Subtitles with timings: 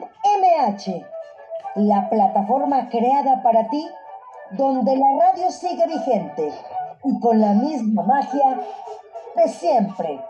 [0.00, 1.06] MH,
[1.76, 3.86] la plataforma creada para ti,
[4.52, 6.52] donde la radio sigue vigente
[7.04, 8.60] y con la misma magia
[9.36, 10.20] de siempre.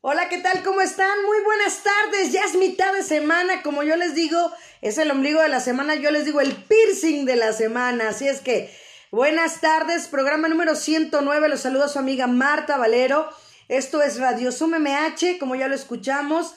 [0.00, 0.62] Hola, ¿qué tal?
[0.62, 1.24] ¿Cómo están?
[1.26, 2.32] Muy buenas tardes.
[2.32, 4.38] Ya es mitad de semana, como yo les digo,
[4.80, 8.08] es el ombligo de la semana, yo les digo el piercing de la semana.
[8.08, 8.72] Así es que,
[9.10, 13.28] buenas tardes, programa número 109, los saludo a su amiga Marta Valero.
[13.68, 16.54] Esto es Radio Sum MH, como ya lo escuchamos,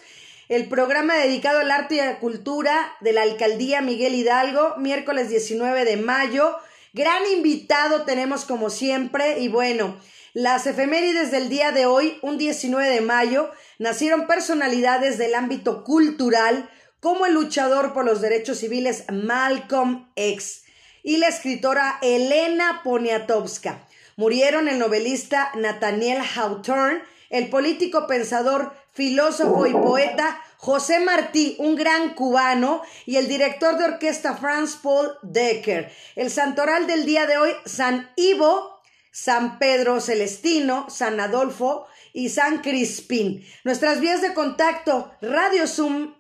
[0.48, 5.28] el programa dedicado al arte y a la cultura de la Alcaldía Miguel Hidalgo, miércoles
[5.28, 6.56] 19 de mayo.
[6.94, 10.00] Gran invitado tenemos como siempre y bueno,
[10.34, 16.70] las efemérides del día de hoy, un 19 de mayo, nacieron personalidades del ámbito cultural
[17.02, 20.64] como el luchador por los derechos civiles Malcolm X
[21.04, 23.86] y la escritora Elena Poniatowska.
[24.22, 32.14] Murieron el novelista Nathaniel Hawthorne, el político pensador, filósofo y poeta José Martí, un gran
[32.14, 35.92] cubano, y el director de orquesta Franz Paul Decker.
[36.16, 38.80] El santoral del día de hoy, San Ivo,
[39.12, 43.44] San Pedro Celestino, San Adolfo y San Crispín.
[43.64, 46.14] Nuestras vías de contacto, Radio Zoom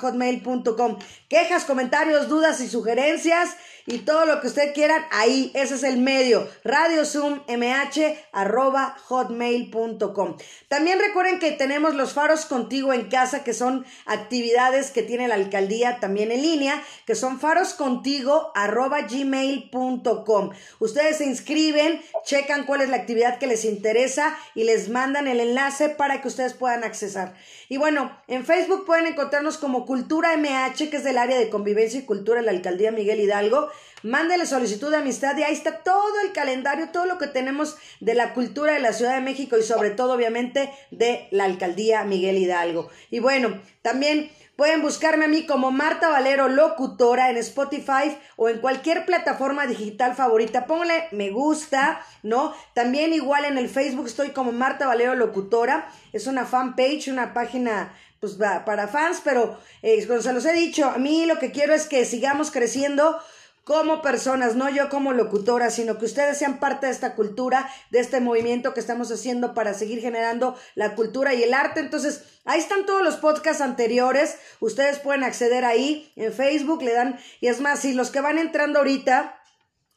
[0.00, 0.98] hotmail.com.
[1.30, 3.56] Quejas, comentarios, dudas y sugerencias
[3.86, 8.00] y todo lo que usted quiera, ahí, ese es el medio, radio zoom mh
[8.32, 10.36] arroba hotmail.com.
[10.68, 15.36] También recuerden que tenemos los faros contigo en casa, que son actividades que tiene la
[15.36, 20.50] alcaldía también en línea, que son faros contigo arroba gmail.com.
[20.80, 25.40] Ustedes se inscriben, checan cuál es la actividad que les interesa y les mandan el
[25.40, 27.34] enlace para que ustedes puedan accesar.
[27.68, 32.00] Y bueno, en Facebook pueden encontrarnos como Cultura MH, que es del área de convivencia
[32.00, 33.68] y cultura de la alcaldía Miguel Hidalgo.
[34.02, 38.14] Mándele solicitud de amistad y ahí está todo el calendario, todo lo que tenemos de
[38.14, 42.38] la cultura de la Ciudad de México y sobre todo obviamente de la alcaldía Miguel
[42.38, 42.90] Hidalgo.
[43.10, 48.58] Y bueno, también Pueden buscarme a mí como Marta Valero Locutora en Spotify o en
[48.58, 50.66] cualquier plataforma digital favorita.
[50.66, 52.54] Póngale me gusta, ¿no?
[52.74, 55.92] También igual en el Facebook estoy como Marta Valero Locutora.
[56.14, 60.86] Es una fanpage, una página pues para fans, pero eh, como se los he dicho,
[60.86, 63.18] a mí lo que quiero es que sigamos creciendo
[63.66, 67.98] como personas, no yo como locutora, sino que ustedes sean parte de esta cultura, de
[67.98, 71.80] este movimiento que estamos haciendo para seguir generando la cultura y el arte.
[71.80, 77.18] Entonces, ahí están todos los podcasts anteriores, ustedes pueden acceder ahí en Facebook, le dan,
[77.40, 79.42] y es más, si los que van entrando ahorita,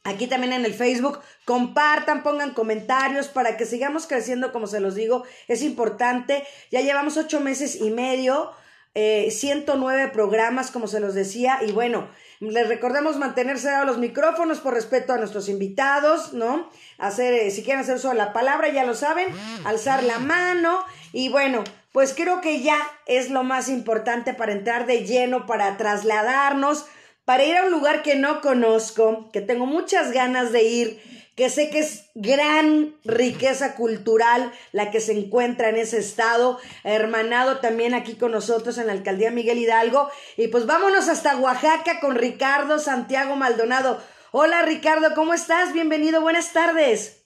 [0.02, 4.94] Aquí también en el Facebook, compartan, pongan comentarios para que sigamos creciendo, como se los
[4.94, 6.42] digo, es importante.
[6.70, 8.50] Ya llevamos ocho meses y medio,
[8.94, 12.08] eh, 109 programas, como se los decía, y bueno,
[12.40, 16.70] les recordamos mantenerse a los micrófonos por respeto a nuestros invitados, ¿no?
[16.98, 19.28] Hacer, eh, si quieren hacer uso de la palabra, ya lo saben,
[19.64, 24.86] alzar la mano y bueno, pues creo que ya es lo más importante para entrar
[24.86, 26.86] de lleno, para trasladarnos,
[27.26, 31.48] para ir a un lugar que no conozco, que tengo muchas ganas de ir que
[31.48, 37.94] sé que es gran riqueza cultural la que se encuentra en ese estado, hermanado también
[37.94, 40.08] aquí con nosotros en la alcaldía Miguel Hidalgo.
[40.36, 43.98] Y pues vámonos hasta Oaxaca con Ricardo Santiago Maldonado.
[44.32, 45.72] Hola Ricardo, ¿cómo estás?
[45.72, 47.24] Bienvenido, buenas tardes.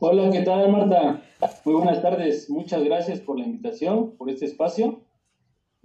[0.00, 1.22] Hola, ¿qué tal Marta?
[1.64, 5.05] Muy buenas tardes, muchas gracias por la invitación, por este espacio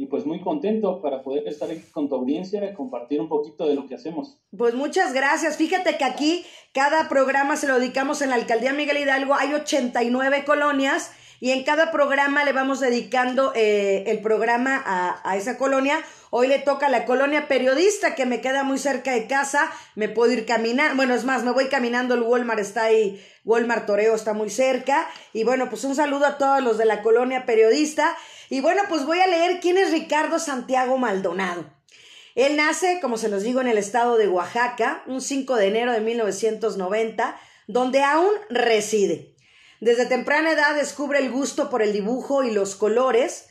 [0.02, 3.68] y pues muy contento para poder estar aquí con tu audiencia y compartir un poquito
[3.68, 4.40] de lo que hacemos.
[4.58, 5.58] Pues muchas gracias.
[5.58, 9.36] Fíjate que aquí cada programa se lo dedicamos en la Alcaldía Miguel Hidalgo.
[9.36, 11.12] Hay 89 colonias
[11.42, 16.00] y en cada programa le vamos dedicando eh, el programa a, esa colonia.
[16.30, 19.72] Hoy le toca a la colonia periodista que me queda muy cerca de casa.
[19.96, 20.96] Me puedo ir caminando.
[20.98, 22.14] Bueno, es más, me voy caminando.
[22.14, 23.20] El Walmart está ahí.
[23.44, 25.10] Walmart Toreo está muy cerca.
[25.34, 28.16] Y bueno, pues un saludo a todos los de la colonia periodista.
[28.52, 31.66] Y bueno, pues voy a leer quién es Ricardo Santiago Maldonado.
[32.36, 35.92] Él nace, como se los digo, en el estado de Oaxaca, un 5 de enero
[35.92, 37.36] de 1990,
[37.66, 39.31] donde aún reside.
[39.82, 43.48] Desde temprana edad descubre el gusto por el dibujo y los colores,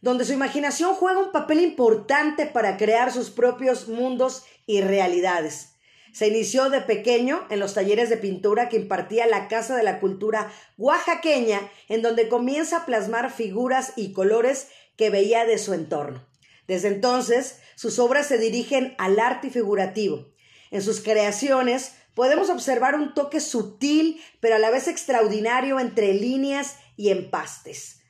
[0.00, 5.70] donde su imaginación juega un papel importante para crear sus propios mundos y realidades.
[6.12, 9.98] Se inició de pequeño en los talleres de pintura que impartía la Casa de la
[9.98, 16.24] Cultura oaxaqueña, en donde comienza a plasmar figuras y colores que veía de su entorno.
[16.68, 20.28] Desde entonces, sus obras se dirigen al arte figurativo.
[20.70, 26.76] En sus creaciones podemos observar un toque sutil, pero a la vez extraordinario entre líneas
[26.96, 28.00] y empastes,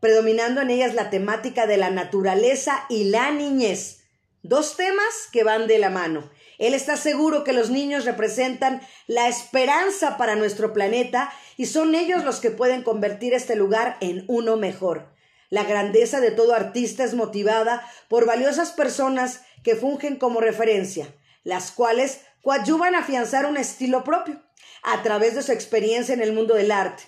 [0.00, 4.00] predominando en ellas la temática de la naturaleza y la niñez,
[4.42, 9.28] dos temas que van de la mano Él está seguro que los niños representan la
[9.28, 14.56] esperanza para nuestro planeta y son ellos los que pueden convertir este lugar en uno
[14.56, 15.14] mejor.
[15.50, 21.12] La grandeza de todo artista es motivada por valiosas personas que fungen como referencia,
[21.44, 24.40] las cuales coadyuvan a afianzar un estilo propio
[24.82, 27.02] a través de su experiencia en el mundo del arte.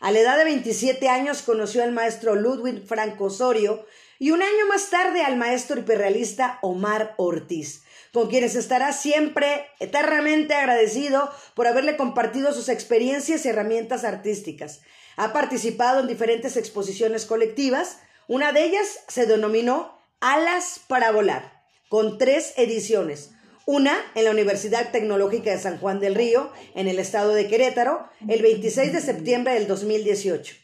[0.00, 3.86] A la edad de 27 años conoció al maestro Ludwig Franco Osorio
[4.18, 10.54] y un año más tarde al maestro hiperrealista Omar Ortiz, con quienes estará siempre eternamente
[10.54, 14.82] agradecido por haberle compartido sus experiencias y herramientas artísticas.
[15.16, 17.98] Ha participado en diferentes exposiciones colectivas,
[18.28, 23.30] una de ellas se denominó Alas para Volar, con tres ediciones.
[23.68, 28.08] Una en la Universidad Tecnológica de San Juan del Río, en el estado de Querétaro,
[28.28, 30.54] el 26 de septiembre del 2018.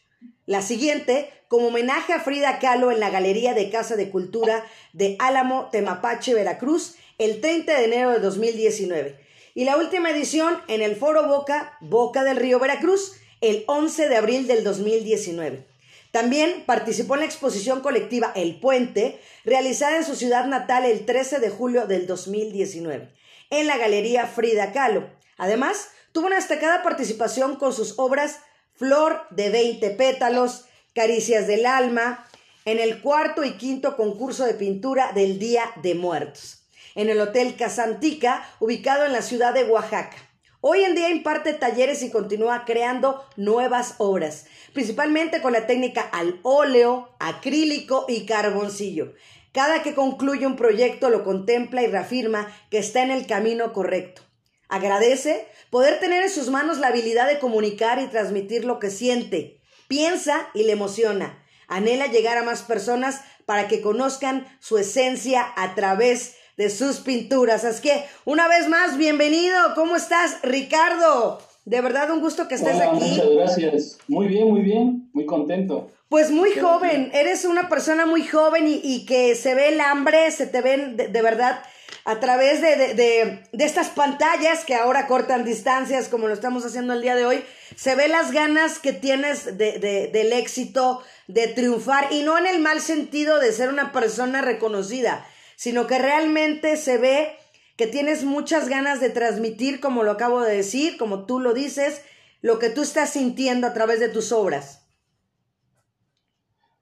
[0.46, 5.16] La siguiente, como homenaje a Frida Kahlo en la Galería de Casa de Cultura de
[5.18, 9.18] Álamo, Temapache, Veracruz, el 30 de enero de 2019.
[9.56, 14.16] Y la última edición en el Foro Boca, Boca del Río Veracruz, el 11 de
[14.16, 15.71] abril del 2019.
[16.12, 21.40] También participó en la exposición colectiva El Puente, realizada en su ciudad natal el 13
[21.40, 23.10] de julio del 2019,
[23.48, 25.08] en la Galería Frida Kahlo.
[25.38, 28.40] Además, tuvo una destacada participación con sus obras
[28.74, 32.28] Flor de 20 pétalos, Caricias del Alma,
[32.66, 37.56] en el cuarto y quinto concurso de pintura del Día de Muertos, en el Hotel
[37.56, 40.16] Casantica, ubicado en la ciudad de Oaxaca.
[40.64, 46.38] Hoy en día imparte talleres y continúa creando nuevas obras, principalmente con la técnica al
[46.44, 49.12] óleo, acrílico y carboncillo.
[49.50, 54.22] Cada que concluye un proyecto lo contempla y reafirma que está en el camino correcto.
[54.68, 59.60] Agradece poder tener en sus manos la habilidad de comunicar y transmitir lo que siente,
[59.88, 61.44] piensa y le emociona.
[61.66, 67.64] Anhela llegar a más personas para que conozcan su esencia a través de sus pinturas.
[67.64, 69.56] Así que, una vez más, bienvenido.
[69.74, 71.40] ¿Cómo estás, Ricardo?
[71.64, 73.10] De verdad, un gusto que estés aquí.
[73.10, 73.98] Muchas gracias.
[74.08, 75.10] Muy bien, muy bien.
[75.12, 75.90] Muy contento.
[76.08, 77.10] Pues muy joven.
[77.14, 81.22] Eres una persona muy joven y, que se ve el hambre, se te ven de
[81.22, 81.62] verdad
[82.04, 87.14] a través de, estas pantallas que ahora cortan distancias, como lo estamos haciendo el día
[87.14, 87.44] de hoy,
[87.76, 92.80] se ve las ganas que tienes del éxito, de triunfar, y no en el mal
[92.80, 95.24] sentido de ser una persona reconocida,
[95.56, 97.32] sino que realmente se ve
[97.76, 102.02] que tienes muchas ganas de transmitir, como lo acabo de decir, como tú lo dices,
[102.40, 104.86] lo que tú estás sintiendo a través de tus obras.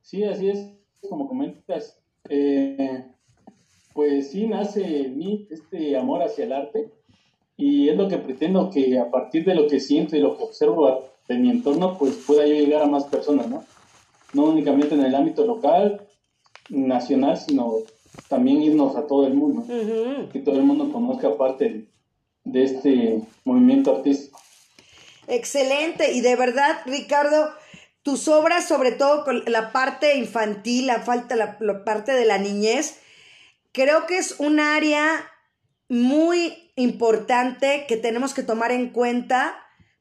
[0.03, 0.59] Sí, así es,
[1.09, 1.99] como comentas.
[2.29, 3.05] Eh,
[3.93, 6.93] pues sí nace en mí este amor hacia el arte
[7.57, 10.45] y es lo que pretendo que a partir de lo que siento y lo que
[10.45, 13.65] observo de mi entorno, pues pueda yo llegar a más personas, ¿no?
[14.33, 16.01] No únicamente en el ámbito local,
[16.71, 17.75] nacional, sino
[18.29, 19.65] también irnos a todo el mundo,
[20.33, 21.87] que todo el mundo conozca parte
[22.45, 24.41] de este movimiento artístico.
[25.27, 27.51] Excelente, y de verdad, Ricardo,
[28.03, 33.01] tus obras, sobre todo con la parte infantil, la falta, la parte de la niñez,
[33.73, 35.29] creo que es un área
[35.89, 39.57] muy importante que tenemos que tomar en cuenta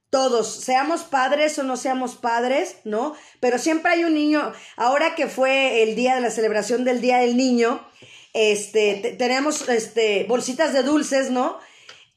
[0.10, 3.16] todos, seamos padres o no seamos padres, ¿no?
[3.40, 7.18] Pero siempre hay un niño, ahora que fue el día de la celebración del Día
[7.18, 7.86] del Niño,
[8.34, 11.60] este, tenemos este, bolsitas de dulces, ¿no?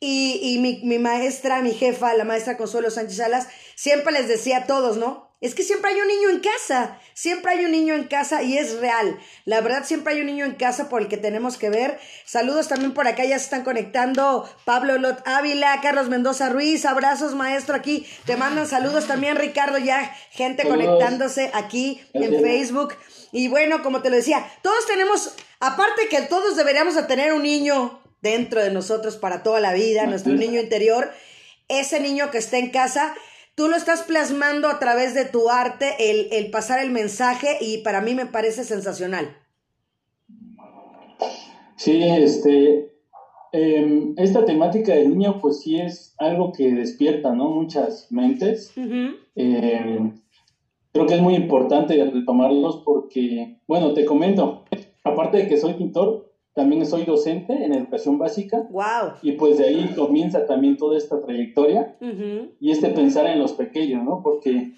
[0.01, 4.59] Y, y mi, mi, maestra, mi jefa, la maestra Consuelo Sánchez Salas, siempre les decía
[4.59, 5.22] a todos, ¿no?
[5.43, 8.57] Es que siempre hay un niño en casa, siempre hay un niño en casa y
[8.57, 9.19] es real.
[9.45, 11.99] La verdad, siempre hay un niño en casa por el que tenemos que ver.
[12.25, 17.35] Saludos también por acá, ya se están conectando Pablo Lot Ávila, Carlos Mendoza Ruiz, abrazos
[17.35, 18.07] maestro aquí.
[18.25, 22.95] Te mandan saludos también Ricardo, ya gente conectándose aquí en Facebook.
[23.33, 27.43] Y bueno, como te lo decía, todos tenemos, aparte que todos deberíamos de tener un
[27.43, 31.13] niño dentro de nosotros para toda la vida, nuestro niño interior,
[31.67, 33.13] ese niño que está en casa
[33.55, 38.01] Tú lo estás plasmando a través de tu arte, el, pasar el mensaje y para
[38.01, 39.37] mí me parece sensacional.
[41.77, 42.95] Sí, este,
[43.53, 47.51] em, esta temática del niño pues sí es algo que despierta, ¿no?
[47.51, 48.73] Muchas mentes.
[49.35, 50.15] Em,
[50.93, 54.65] creo que es muy importante retomarlos porque, bueno, te comento,
[55.05, 58.67] aparte de que soy pintor, también soy docente en educación básica.
[58.71, 59.15] Wow.
[59.23, 61.97] Y pues de ahí comienza también toda esta trayectoria
[62.61, 64.21] y este pensar en los pequeños, ¿no?
[64.23, 64.73] Porque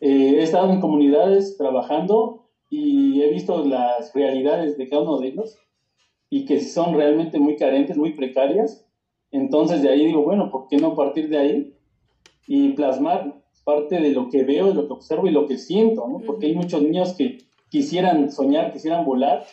[0.00, 5.28] eh, he estado en comunidades trabajando y he visto las realidades de cada uno de
[5.28, 5.58] ellos
[6.28, 8.86] y que son realmente muy carentes, muy precarias.
[9.30, 11.74] Entonces de ahí digo, bueno, ¿por qué no partir de ahí
[12.46, 16.06] y plasmar parte de lo que veo, de lo que observo y lo que siento,
[16.06, 16.20] ¿no?
[16.20, 17.38] Porque hay muchos niños que
[17.70, 19.44] quisieran soñar, quisieran volar,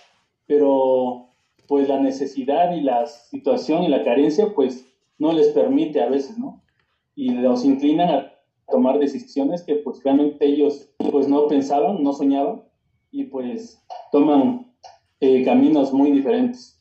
[0.45, 1.32] pero
[1.67, 4.85] pues la necesidad y la situación y la carencia, pues
[5.17, 6.63] no les permite a veces, ¿no?
[7.15, 8.33] Y los inclinan a
[8.69, 12.63] tomar decisiones que pues realmente ellos pues no pensaban, no soñaban
[13.11, 14.73] y pues toman
[15.19, 16.77] eh, caminos muy diferentes.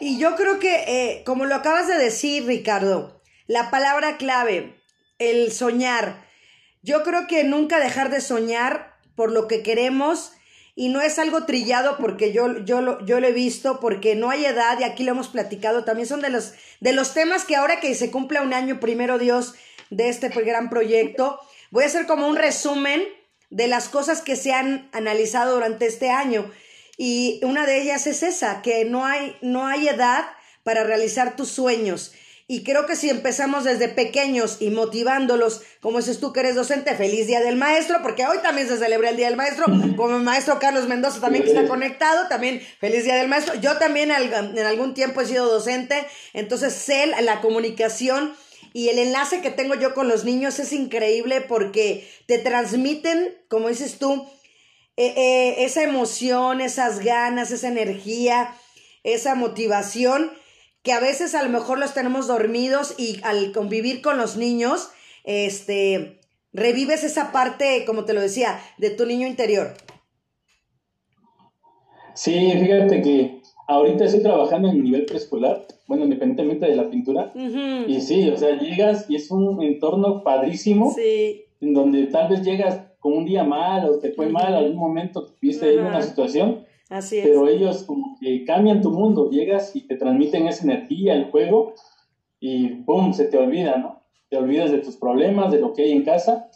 [0.00, 4.74] Y yo creo que, eh, como lo acabas de decir, Ricardo, la palabra clave,
[5.18, 6.24] el soñar,
[6.82, 10.32] yo creo que nunca dejar de soñar por lo que queremos
[10.76, 14.30] y no es algo trillado porque yo, yo, lo, yo lo he visto, porque no
[14.30, 17.56] hay edad y aquí lo hemos platicado, también son de los, de los temas que
[17.56, 19.54] ahora que se cumpla un año, primero Dios,
[19.90, 21.38] de este gran proyecto,
[21.70, 23.02] voy a hacer como un resumen
[23.50, 26.50] de las cosas que se han analizado durante este año.
[26.96, 30.24] Y una de ellas es esa, que no hay, no hay edad
[30.64, 32.12] para realizar tus sueños.
[32.54, 36.94] Y creo que si empezamos desde pequeños y motivándolos, como dices tú que eres docente,
[36.94, 39.64] feliz Día del Maestro, porque hoy también se celebra el Día del Maestro,
[39.96, 43.56] como el maestro Carlos Mendoza también que está conectado, también feliz Día del Maestro.
[43.56, 48.36] Yo también en algún tiempo he sido docente, entonces sé la comunicación
[48.72, 53.68] y el enlace que tengo yo con los niños es increíble porque te transmiten, como
[53.68, 54.28] dices tú,
[54.96, 58.54] eh, eh, esa emoción, esas ganas, esa energía,
[59.02, 60.30] esa motivación
[60.84, 64.90] que a veces a lo mejor los tenemos dormidos y al convivir con los niños,
[65.24, 66.20] este,
[66.52, 69.72] revives esa parte, como te lo decía, de tu niño interior.
[72.14, 78.00] Sí, fíjate que ahorita estoy trabajando en nivel preescolar, bueno, independientemente de la pintura, y
[78.02, 81.46] sí, o sea, llegas y es un entorno padrísimo, sí.
[81.62, 85.24] en donde tal vez llegas con un día mal o te fue mal, algún momento
[85.24, 86.63] tuviste ahí una situación,
[87.22, 91.74] Pero ellos como que cambian tu mundo, llegas y te transmiten esa energía, el juego,
[92.40, 93.12] y ¡pum!
[93.12, 94.02] se te olvida, ¿no?
[94.28, 96.50] Te olvidas de tus problemas, de lo que hay en casa,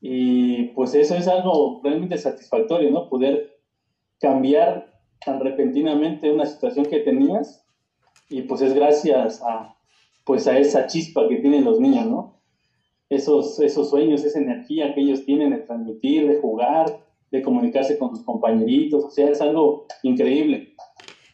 [0.00, 3.08] y pues eso es algo realmente satisfactorio, ¿no?
[3.08, 3.58] Poder
[4.20, 4.92] cambiar
[5.24, 7.64] tan repentinamente una situación que tenías,
[8.28, 9.76] y pues es gracias a,
[10.24, 12.40] pues a esa chispa que tienen los niños, ¿no?
[13.08, 18.10] Esos, esos sueños, esa energía que ellos tienen de transmitir, de jugar, de comunicarse con
[18.10, 20.74] tus compañeritos, o sea, es algo increíble.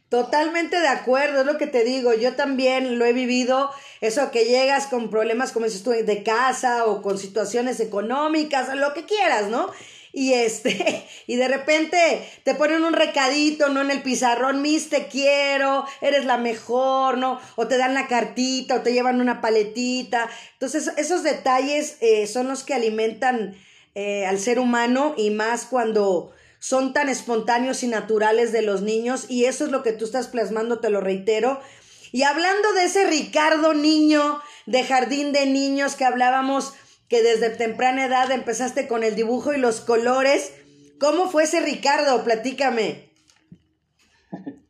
[0.09, 3.71] Totalmente de acuerdo, es lo que te digo, yo también lo he vivido,
[4.01, 8.95] eso que llegas con problemas, como dices tú, de casa o con situaciones económicas, lo
[8.95, 9.71] que quieras, ¿no?
[10.13, 11.99] Y este, y de repente
[12.45, 13.81] te ponen un recadito, ¿no?
[13.81, 17.41] En el pizarrón, mis te quiero, eres la mejor, ¿no?
[17.57, 20.29] O te dan la cartita, o te llevan una paletita.
[20.53, 23.57] Entonces, esos detalles eh, son los que alimentan
[23.95, 29.27] eh, al ser humano y más cuando son tan espontáneos y naturales de los niños
[29.29, 31.61] y eso es lo que tú estás plasmando, te lo reitero.
[32.11, 36.73] Y hablando de ese Ricardo niño de jardín de niños que hablábamos
[37.09, 40.55] que desde temprana edad empezaste con el dibujo y los colores,
[40.99, 42.25] ¿cómo fue ese Ricardo?
[42.25, 43.11] Platícame.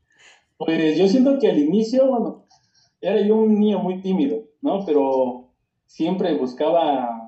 [0.56, 2.46] Pues yo siento que al inicio, bueno,
[3.00, 4.86] era yo un niño muy tímido, ¿no?
[4.86, 5.52] Pero
[5.84, 7.23] siempre buscaba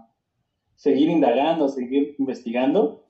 [0.77, 3.03] seguir indagando, seguir investigando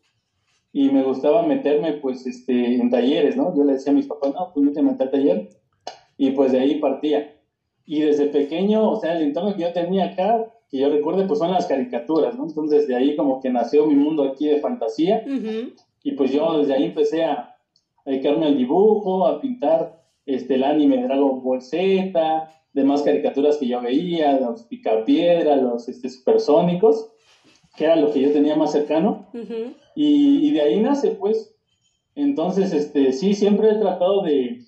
[0.72, 3.54] y me gustaba meterme pues este, en talleres, ¿no?
[3.56, 5.48] Yo le decía a mis papás, no, pues méteme a taller
[6.16, 7.34] y pues de ahí partía.
[7.84, 11.38] Y desde pequeño, o sea, el entorno que yo tenía acá, que yo recuerdo, pues
[11.38, 12.44] son las caricaturas, ¿no?
[12.46, 15.24] Entonces de ahí como que nació mi mundo aquí de fantasía
[16.02, 17.56] y pues yo desde ahí empecé a
[18.04, 23.66] dedicarme al dibujo, a pintar este, el anime de Dragon Ball Z, demás caricaturas que
[23.66, 27.12] yo veía, los picapiedra, los este, supersónicos
[27.76, 29.26] que era lo que yo tenía más cercano,
[29.94, 31.54] y, de ahí nace, pues.
[32.14, 34.64] Entonces, este, sí, siempre he tratado de,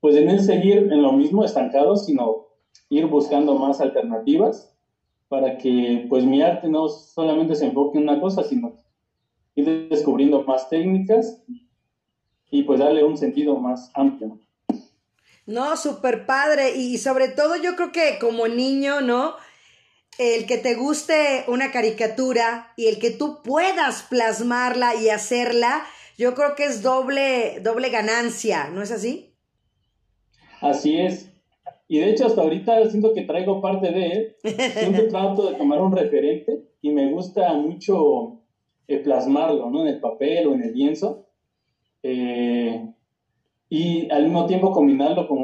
[0.00, 2.48] pues, de no seguir en lo mismo estancado, sino
[2.88, 4.74] ir buscando más alternativas
[5.28, 8.82] para que, pues, mi arte no solamente se enfoque en una cosa, sino
[9.54, 11.42] ir descubriendo más técnicas
[12.50, 14.38] y, pues, darle un sentido más amplio.
[15.46, 16.76] No, súper padre.
[16.76, 19.34] Y sobre todo yo creo que como niño, ¿no?
[20.20, 25.82] El que te guste una caricatura y el que tú puedas plasmarla y hacerla,
[26.18, 29.32] yo creo que es doble, doble ganancia, ¿no es así?
[30.60, 31.32] Así es.
[31.88, 34.36] Y de hecho hasta ahorita siento que traigo parte de él.
[34.42, 38.42] Siempre trato de tomar un referente y me gusta mucho
[38.88, 39.80] eh, plasmarlo, ¿no?
[39.86, 41.28] En el papel o en el lienzo.
[42.02, 42.92] Eh,
[43.70, 45.40] y al mismo tiempo combinarlo con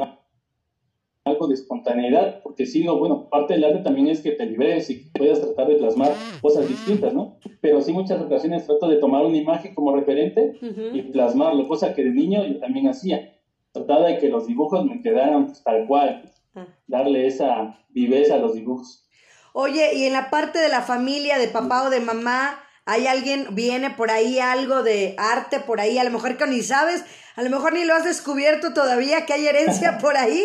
[1.37, 4.89] algo de espontaneidad, porque si no, bueno, parte del arte también es que te liberes
[4.89, 7.37] y puedas tratar de plasmar cosas distintas, ¿no?
[7.61, 10.57] Pero sí muchas ocasiones trato de tomar una imagen como referente
[10.93, 13.33] y plasmarlo, cosa que de niño yo también hacía.
[13.71, 16.65] Trataba de que los dibujos me quedaran pues, tal cual, ah.
[16.87, 19.07] darle esa viveza a los dibujos.
[19.53, 23.49] Oye, y en la parte de la familia, de papá o de mamá, hay alguien,
[23.51, 27.03] viene por ahí algo de arte por ahí, a lo mejor que ni sabes,
[27.35, 30.43] a lo mejor ni lo has descubierto todavía, que hay herencia por ahí.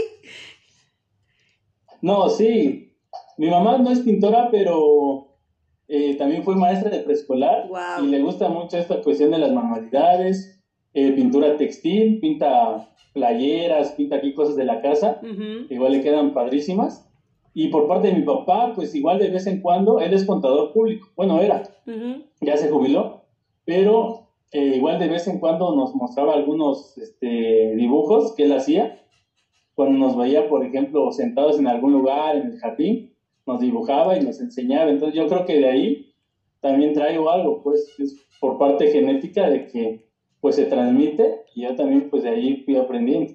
[2.03, 2.93] No, sí.
[3.39, 5.39] Mi mamá no es pintora, pero
[5.89, 7.69] eh, también fue maestra de preescolar.
[8.03, 10.61] Y le gusta mucho esta cuestión de las manualidades,
[10.95, 15.21] eh, pintura textil, pinta playeras, pinta aquí cosas de la casa,
[15.69, 17.09] igual le quedan padrísimas.
[17.55, 20.73] Y por parte de mi papá, pues igual de vez en cuando, él es contador
[20.73, 21.63] público, bueno, era,
[22.41, 23.27] ya se jubiló,
[23.67, 29.02] pero eh, igual de vez en cuando nos mostraba algunos este, dibujos que él hacía,
[29.75, 33.15] cuando nos veía, por ejemplo, sentados en algún lugar, en el jardín,
[33.47, 36.15] nos dibujaba y nos enseñaba, entonces yo creo que de ahí
[36.61, 41.77] también traigo algo, pues, es por parte genética de que pues se transmite y yo
[41.77, 43.33] también pues de ahí fui aprendiendo.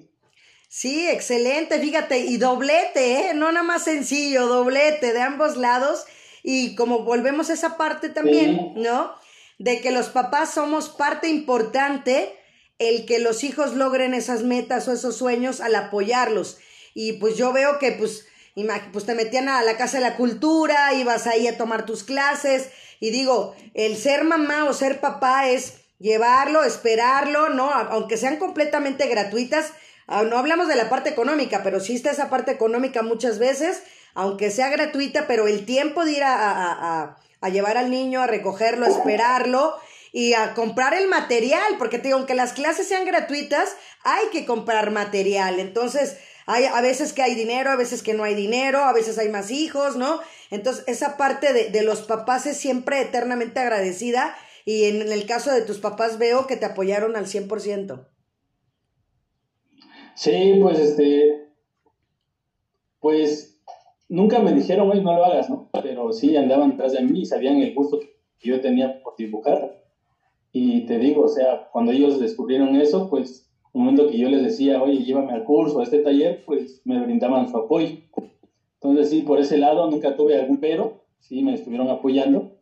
[0.68, 3.34] Sí, excelente, fíjate, y doblete, ¿eh?
[3.34, 6.04] No nada más sencillo, doblete de ambos lados.
[6.42, 9.12] Y como volvemos a esa parte también, ¿no?
[9.58, 12.34] De que los papás somos parte importante
[12.78, 16.58] el que los hijos logren esas metas o esos sueños al apoyarlos.
[16.94, 18.26] Y pues yo veo que pues,
[18.92, 22.70] pues te metían a la casa de la cultura, ibas ahí a tomar tus clases.
[23.00, 27.72] Y digo, el ser mamá o ser papá es llevarlo, esperarlo, ¿no?
[27.72, 29.72] Aunque sean completamente gratuitas,
[30.10, 33.82] Ah, no hablamos de la parte económica, pero sí está esa parte económica muchas veces,
[34.14, 37.18] aunque sea gratuita, pero el tiempo de ir a,
[37.52, 39.76] llevar al niño, a recogerlo, a esperarlo
[40.12, 44.46] y a comprar el material, porque te digo, aunque las clases sean gratuitas, hay que
[44.46, 45.60] comprar material.
[45.60, 49.18] Entonces, hay a veces que hay dinero, a veces que no hay dinero, a veces
[49.18, 50.20] hay más hijos, ¿no?
[50.50, 54.34] Entonces, esa parte de, de los papás es siempre eternamente agradecida
[54.64, 58.06] y en el caso de tus papás veo que te apoyaron al 100%.
[60.14, 61.48] Sí, pues este,
[62.98, 63.62] pues
[64.08, 65.70] nunca me dijeron, güey, no lo hagas, ¿no?
[65.82, 69.80] Pero sí andaban detrás de mí y sabían el gusto que yo tenía por dibujar.
[70.52, 74.42] Y te digo, o sea, cuando ellos descubrieron eso, pues un momento que yo les
[74.42, 77.98] decía, oye, llévame al curso, a este taller, pues me brindaban su apoyo.
[78.74, 82.56] Entonces sí, por ese lado nunca tuve algún pero, sí, me estuvieron apoyando.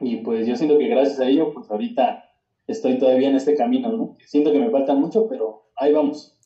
[0.00, 2.24] Y pues yo siento que gracias a ello, pues ahorita
[2.66, 4.16] estoy todavía en este camino, ¿no?
[4.24, 6.36] Siento que me falta mucho, pero ahí vamos.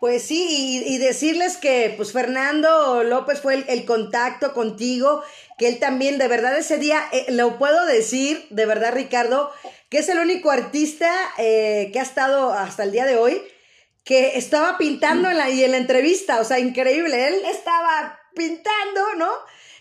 [0.00, 5.22] Pues sí, y, decirles que pues Fernando López fue el, contacto contigo,
[5.58, 9.50] que él también, de verdad ese día, eh, lo puedo decir, de verdad Ricardo,
[9.88, 13.40] que es el único artista eh, que ha estado hasta el día de hoy,
[14.04, 19.14] que estaba pintando en la, y en la entrevista, o sea, increíble, él estaba pintando,
[19.16, 19.30] ¿no?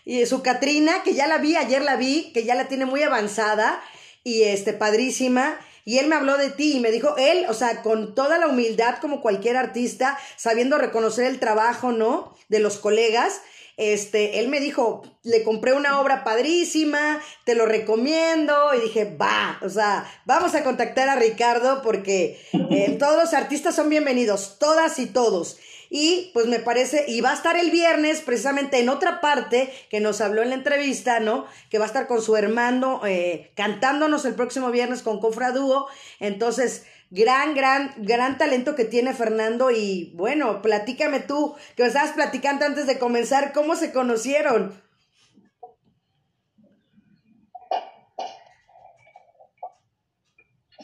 [0.05, 3.03] Y su Catrina, que ya la vi, ayer la vi, que ya la tiene muy
[3.03, 3.81] avanzada
[4.23, 7.81] y este, padrísima y él me habló de ti y me dijo, él, o sea,
[7.81, 12.35] con toda la humildad como cualquier artista, sabiendo reconocer el trabajo, ¿no?
[12.49, 13.39] De los colegas,
[13.77, 19.59] este, él me dijo, le compré una obra padrísima, te lo recomiendo, y dije, va,
[19.61, 24.97] o sea, vamos a contactar a Ricardo porque eh, todos los artistas son bienvenidos, todas
[24.97, 25.59] y todos.
[25.89, 29.99] Y pues me parece, y va a estar el viernes precisamente en otra parte que
[29.99, 31.45] nos habló en la entrevista, ¿no?
[31.69, 35.87] Que va a estar con su hermano eh, cantándonos el próximo viernes con Cofra Dúo.
[36.19, 39.71] Entonces, gran, gran, gran talento que tiene Fernando.
[39.71, 44.73] Y bueno, platícame tú, que me estabas platicando antes de comenzar, ¿cómo se conocieron?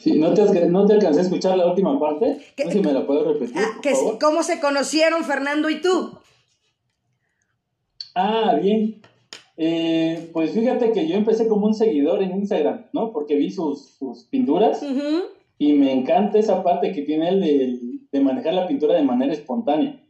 [0.04, 2.38] Sí, no te, no te alcancé a escuchar la última parte.
[2.58, 3.56] No sé si me la puedo repetir.
[3.56, 3.80] Ah,
[4.20, 6.18] ¿Cómo se conocieron Fernando y tú?
[8.14, 9.00] Ah, bien.
[9.56, 13.12] Eh, pues fíjate que yo empecé como un seguidor en Instagram, ¿no?
[13.12, 14.84] Porque vi sus, sus pinturas
[15.58, 17.78] y me encanta esa parte que tiene él de,
[18.10, 20.00] de, manejar la pintura de manera espontánea.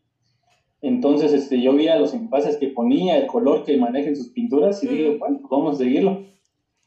[0.80, 4.28] Entonces, este, yo vi a los empases que ponía, el color que maneja en sus
[4.28, 6.26] pinturas y dije, bueno, pues vamos a seguirlo.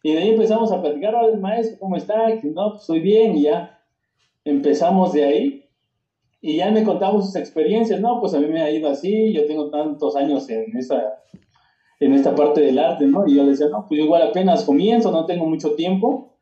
[0.04, 2.30] Y de ahí empezamos a platicar, hola maestro, ¿cómo está?
[2.44, 3.80] no, pues estoy bien, y ya
[4.46, 5.64] empezamos de ahí.
[6.40, 9.46] Y ya me contamos sus experiencias, no, pues a mí me ha ido así, yo
[9.46, 11.24] tengo tantos años en esta,
[12.00, 13.28] en esta parte del arte, ¿no?
[13.28, 16.37] Y yo le decía, no, pues igual apenas comienzo, no tengo mucho tiempo.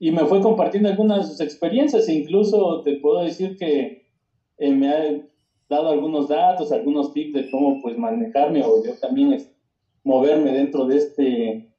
[0.00, 4.06] Y me fue compartiendo algunas de sus experiencias, e incluso te puedo decir que
[4.58, 5.20] eh, me ha
[5.68, 9.48] dado algunos datos, algunos tips de cómo pues manejarme o yo también es,
[10.02, 11.70] moverme dentro de este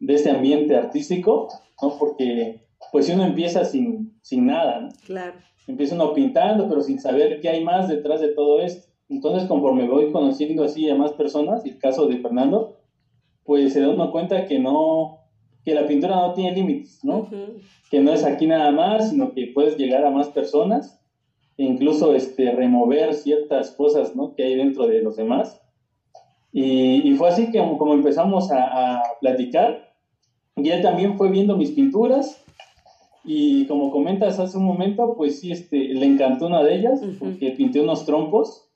[0.00, 1.48] de este ambiente artístico,
[1.82, 1.98] ¿no?
[1.98, 4.88] Porque pues si uno empieza sin, sin nada, ¿no?
[5.04, 5.34] Claro.
[5.66, 8.88] Empieza uno pintando, pero sin saber qué hay más detrás de todo esto.
[9.08, 12.76] Entonces, conforme voy conociendo así a más personas, y el caso de Fernando,
[13.44, 15.17] pues se da uno cuenta que no,
[15.68, 17.28] que la pintura no tiene límites, ¿no?
[17.90, 20.98] Que no es aquí nada más, sino que puedes llegar a más personas
[21.58, 24.34] e incluso este, remover ciertas cosas, ¿no?
[24.34, 25.60] Que hay dentro de los demás.
[26.52, 29.92] Y, y fue así que como, empezamos a, a platicar,
[30.56, 32.42] y él también fue viendo mis pinturas
[33.24, 37.50] y como comentas hace un momento, pues sí, este, le encantó una de ellas porque
[37.50, 38.67] pinté unos trompos.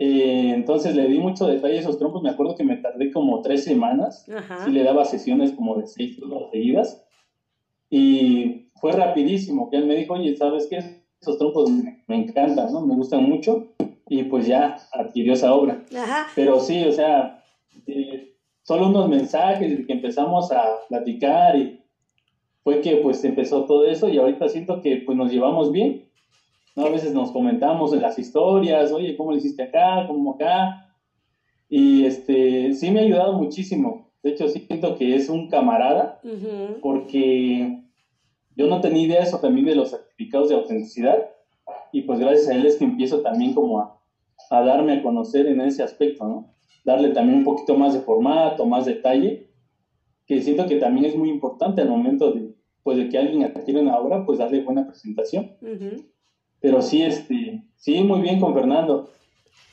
[0.00, 2.22] Eh, entonces le di mucho detalle a esos trompos.
[2.22, 4.24] Me acuerdo que me tardé como tres semanas.
[4.66, 7.02] y le daba sesiones como de seis horas seguidas.
[7.90, 9.68] Y fue rapidísimo.
[9.68, 10.78] Que él me dijo, oye, ¿sabes qué?
[11.20, 12.86] Esos trompos me, encantan, ¿no?
[12.86, 13.66] Me gustan mucho.
[14.06, 15.84] Y pues ya adquirió esa obra.
[16.34, 17.36] Pero sí, o sea,
[17.86, 18.28] eh,
[18.62, 21.76] solo unos mensajes que empezamos a platicar y
[22.62, 26.07] fue que pues empezó todo eso y ahorita siento que pues nos llevamos bien.
[26.78, 26.86] ¿No?
[26.86, 30.06] A veces nos comentamos en las historias, oye, ¿cómo le hiciste acá?
[30.06, 30.94] ¿Cómo acá?
[31.68, 34.12] Y este, sí me ha ayudado muchísimo.
[34.22, 36.20] De hecho, siento que es un camarada
[36.80, 37.82] porque
[38.56, 41.28] yo no tenía idea eso también de los certificados de autenticidad
[41.92, 44.00] y pues gracias a él es que empiezo también como a,
[44.50, 46.54] a darme a conocer en ese aspecto, ¿no?
[46.84, 49.50] Darle también un poquito más de formato, más detalle,
[50.26, 53.80] que siento que también es muy importante al momento de, pues de que alguien adquiere
[53.80, 55.56] una obra, pues darle buena presentación.
[56.60, 59.10] Pero sí, este, sí, muy bien con Fernando.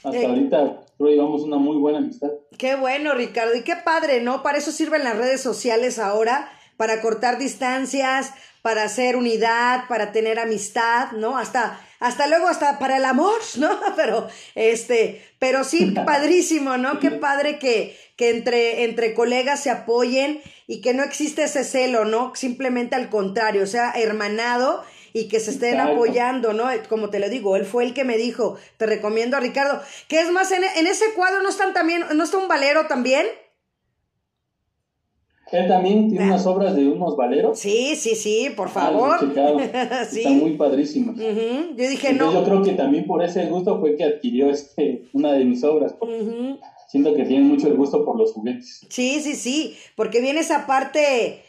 [0.03, 0.25] Hasta eh.
[0.25, 2.29] ahorita creo llevamos una muy buena amistad.
[2.57, 4.43] Qué bueno, Ricardo, y qué padre, ¿no?
[4.43, 10.39] Para eso sirven las redes sociales ahora, para cortar distancias, para hacer unidad, para tener
[10.39, 11.37] amistad, ¿no?
[11.37, 13.69] Hasta, hasta luego, hasta para el amor, ¿no?
[13.95, 16.99] Pero, este, pero sí, padrísimo, ¿no?
[16.99, 22.05] Qué padre que, que entre, entre colegas se apoyen y que no existe ese celo,
[22.05, 22.33] ¿no?
[22.35, 24.83] Simplemente al contrario, o sea, hermanado
[25.15, 26.65] y que se estén apoyando, ¿no?
[26.89, 30.19] Como te lo digo, él fue el que me dijo, te recomiendo a Ricardo, que
[30.19, 33.25] es más, en, en ese cuadro no están también, ¿no está un valero también?
[35.53, 37.57] Él también tiene unas obras de unos valeros.
[37.57, 39.19] Sí, sí, sí, por ah, favor.
[40.09, 40.19] sí.
[40.19, 41.13] Está muy padrísimo.
[41.15, 42.33] Yo dije, no.
[42.33, 45.95] Yo creo que también por ese gusto fue que adquirió este, una de mis obras.
[46.89, 48.85] Siento que tiene mucho el gusto por los juguetes.
[48.89, 51.43] Sí, sí, sí, porque viene esa parte,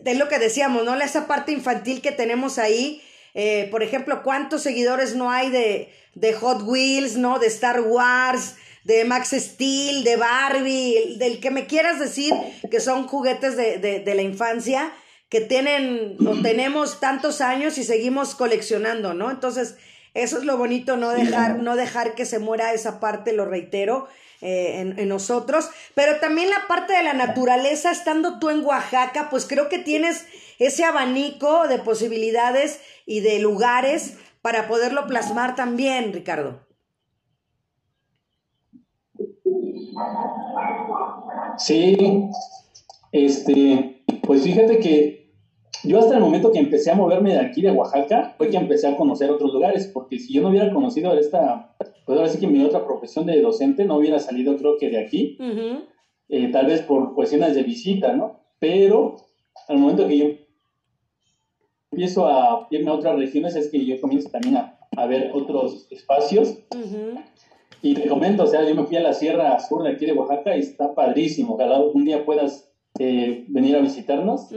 [0.00, 0.94] de lo que decíamos, ¿no?
[0.94, 3.02] Esa parte infantil que tenemos ahí.
[3.34, 7.38] Eh, por ejemplo, ¿cuántos seguidores no hay de, de Hot Wheels, ¿no?
[7.38, 12.34] De Star Wars de Max Steel, de Barbie, del que me quieras decir
[12.70, 14.92] que son juguetes de, de, la infancia
[15.28, 19.30] que tienen o tenemos tantos años y seguimos coleccionando, ¿no?
[19.30, 19.76] Entonces,
[20.14, 24.08] eso es lo bonito, no dejar, no dejar que se muera esa parte, lo reitero,
[24.40, 25.70] eh, en, en, nosotros.
[25.94, 30.26] Pero también la parte de la naturaleza, estando tú en Oaxaca, pues creo que tienes
[30.58, 36.60] ese abanico de posibilidades y de lugares para poderlo plasmar también, Ricardo.
[41.58, 42.28] Sí,
[43.12, 45.21] este, pues fíjate que
[45.84, 48.86] yo hasta el momento que empecé a moverme de aquí de Oaxaca fue que empecé
[48.86, 51.74] a conocer otros lugares, porque si yo no hubiera conocido esta,
[52.06, 54.98] pues ahora sí que mi otra profesión de docente no hubiera salido creo que de
[54.98, 55.38] aquí,
[56.28, 58.40] eh, tal vez por cuestiones de visita, ¿no?
[58.58, 59.16] Pero
[59.68, 60.26] al momento que yo
[61.90, 66.58] empiezo a irme a otras regiones es que yo comienzo también a, ver otros espacios.
[67.84, 70.12] Y te comento, o sea, yo me fui a la Sierra Sur de aquí de
[70.12, 71.54] Oaxaca y está padrísimo.
[71.54, 74.50] Ojalá un día puedas eh, venir a visitarnos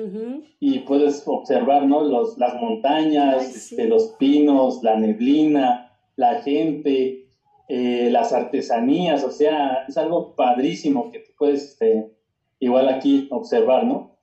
[0.60, 2.04] y puedes observar, ¿no?
[2.04, 7.30] Los, las montañas, este, los pinos, la neblina, la gente,
[7.68, 12.12] eh, las artesanías, o sea, es algo padrísimo que tú puedes, este,
[12.60, 14.18] igual aquí observar, ¿no?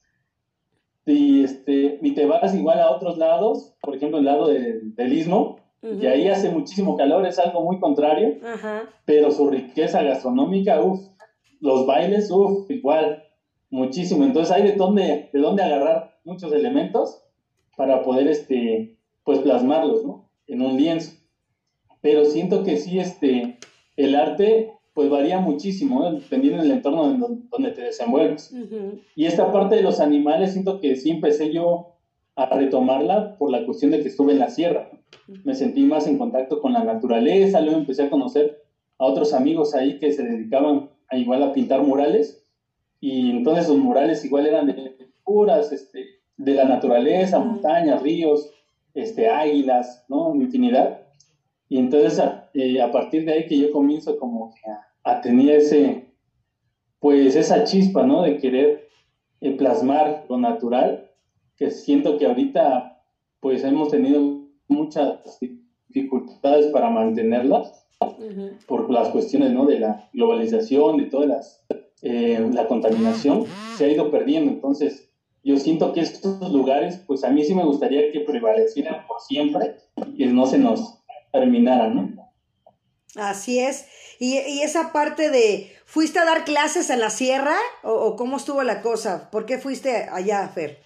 [1.05, 5.57] Y, este, y te vas igual a otros lados, por ejemplo, el lado del istmo,
[5.83, 8.37] y ahí hace muchísimo calor, es algo muy contrario,
[9.05, 11.01] pero su riqueza gastronómica, uff,
[11.61, 13.25] los bailes, uff, igual,
[13.73, 14.25] muchísimo.
[14.25, 17.23] Entonces hay de dónde, de dónde agarrar muchos elementos
[17.77, 20.29] para poder, este, pues plasmarlos, ¿no?
[20.47, 21.13] En un lienzo.
[22.01, 23.59] Pero siento que sí, este,
[23.97, 27.17] el arte, pues varía muchísimo, dependiendo del entorno
[27.51, 28.55] donde te desenvuelves.
[29.17, 31.97] Y esta parte de los animales, siento que sí empecé yo
[32.37, 34.91] a retomarla por la cuestión de que estuve en la sierra
[35.45, 38.63] me sentí más en contacto con la naturaleza, luego empecé a conocer
[38.99, 42.42] a otros amigos ahí que se dedicaban a igual a pintar murales
[43.03, 48.49] y entonces los murales igual eran de puras, este, de la naturaleza, montañas, ríos,
[48.95, 50.33] este, águilas, ¿no?
[50.37, 51.01] Infinidad.
[51.69, 54.55] Y entonces a, eh, a partir de ahí que yo comienzo como
[55.03, 56.13] a, tener ese,
[57.01, 58.23] pues esa chispa, ¿no?
[58.23, 58.89] De querer
[59.41, 61.11] eh, plasmar lo natural,
[61.57, 63.03] que siento que ahorita
[63.41, 65.41] pues hemos tenido muchas
[65.89, 67.85] dificultades para mantenerlas
[68.69, 69.67] por las cuestiones ¿no?
[69.67, 71.67] de la globalización, de todas las,
[72.03, 74.51] eh, la contaminación, se ha ido perdiendo.
[74.51, 75.09] Entonces,
[75.45, 79.77] yo siento que estos lugares, pues a mí sí me gustaría que prevalecieran por siempre
[80.17, 80.99] y no se nos
[81.33, 82.33] terminaran, ¿no?
[83.17, 83.87] Así es.
[84.19, 88.83] Y, esa parte de, ¿fuiste a dar clases en la sierra o, cómo estuvo la
[88.83, 89.31] cosa?
[89.31, 90.79] ¿Por qué fuiste allá, Fer?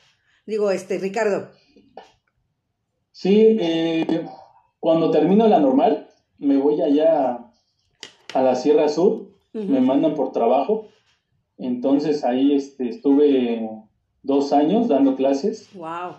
[0.46, 1.50] Digo, este, Ricardo.
[3.12, 4.26] Sí, eh,
[4.80, 7.38] cuando termino la normal, me voy allá
[8.34, 10.88] a la Sierra Sur, me mandan por trabajo.
[11.58, 13.68] Entonces ahí este, estuve
[14.22, 15.70] dos años dando clases.
[15.74, 16.16] Wow.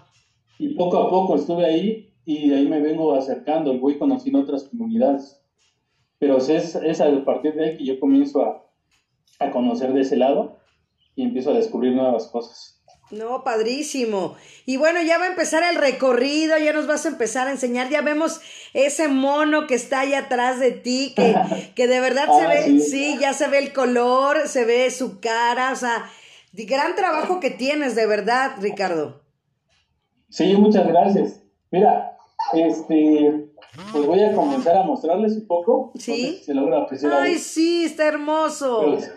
[0.60, 4.40] Y poco a poco estuve ahí y de ahí me vengo acercando y voy conociendo
[4.40, 5.42] otras comunidades.
[6.20, 8.66] Pero es, es a partir de ahí que yo comienzo a,
[9.40, 10.58] a conocer de ese lado
[11.16, 12.77] y empiezo a descubrir nuevas cosas.
[13.10, 14.36] No, padrísimo.
[14.66, 17.90] Y bueno, ya va a empezar el recorrido, ya nos vas a empezar a enseñar,
[17.90, 18.42] ya vemos
[18.74, 21.36] ese mono que está ahí atrás de ti, que,
[21.76, 23.18] que de verdad se ah, ve, sí.
[23.20, 26.10] ya se ve el color, se ve su cara, o sea,
[26.54, 29.22] gran trabajo que tienes, de verdad, Ricardo.
[30.30, 31.42] Sí, muchas gracias.
[31.72, 32.18] Mira,
[32.54, 33.50] este,
[33.92, 35.92] pues voy a comenzar a mostrarles un poco.
[35.98, 36.42] Sí.
[36.44, 37.14] se logra apreciar.
[37.14, 38.84] Ay, sí, está hermoso.
[38.84, 39.12] Pues,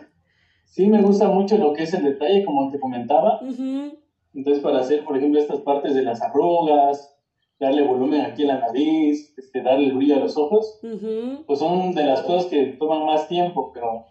[0.70, 3.40] sí me gusta mucho lo que es el detalle, como te comentaba.
[4.32, 7.14] Entonces, para hacer, por ejemplo, estas partes de las arrugas,
[7.58, 10.80] darle volumen aquí a la nariz, este, darle el brillo a los ojos,
[11.46, 14.06] pues son de las cosas que toman más tiempo, pero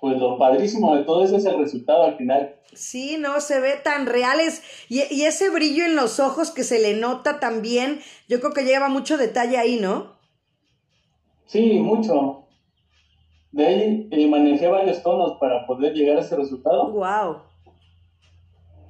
[0.00, 2.54] pues lo padrísimo de todo eso es el resultado al final.
[2.72, 4.62] Sí, no, se ve tan reales.
[4.88, 8.64] Y, y, ese brillo en los ojos que se le nota también, yo creo que
[8.64, 10.16] lleva mucho detalle ahí, ¿no?
[11.44, 12.39] Sí, mucho.
[13.52, 16.90] De ahí eh, manejé varios tonos para poder llegar a ese resultado.
[16.92, 17.36] Wow.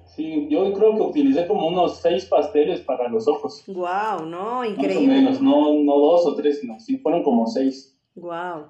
[0.05, 3.63] Sí, yo creo que utilicé como unos seis pasteles para los ojos.
[3.67, 5.23] Wow, no, increíble.
[5.23, 7.97] Más o menos, no, no dos o tres, sino sí, fueron como seis.
[8.17, 8.67] Wow.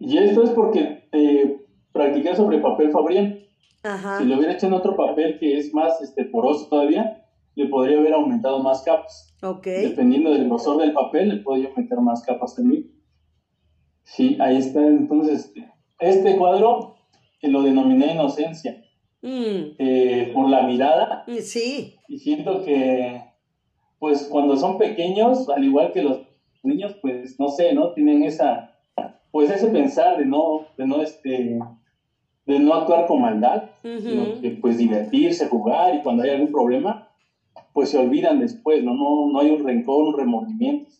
[0.00, 3.38] Y esto es porque eh, practiqué sobre papel Fabrián.
[3.84, 4.18] Ajá.
[4.18, 7.98] Si lo hubiera hecho en otro papel que es más este, poroso todavía, le podría
[7.98, 9.34] haber aumentado más capas.
[9.42, 9.66] Ok.
[9.66, 12.90] Dependiendo del grosor del papel, le podría meter más capas también.
[14.04, 14.80] Sí, ahí está.
[14.80, 15.52] Entonces,
[15.98, 16.96] este cuadro
[17.40, 18.82] que lo denominé Inocencia.
[19.22, 19.76] Mm.
[19.78, 21.24] Eh, por la mirada.
[21.40, 21.96] Sí.
[22.08, 23.22] Y siento que,
[23.98, 26.22] pues cuando son pequeños, al igual que los
[26.62, 27.92] niños, pues no sé, ¿no?
[27.92, 28.78] Tienen esa,
[29.30, 31.58] pues ese pensar de no, de no, este,
[32.46, 37.08] de no actuar con maldad, sino que pues divertirse, jugar y cuando hay algún problema,
[37.72, 38.94] pues se olvidan después, ¿no?
[38.94, 40.90] No, no hay un rencor, un remordimiento.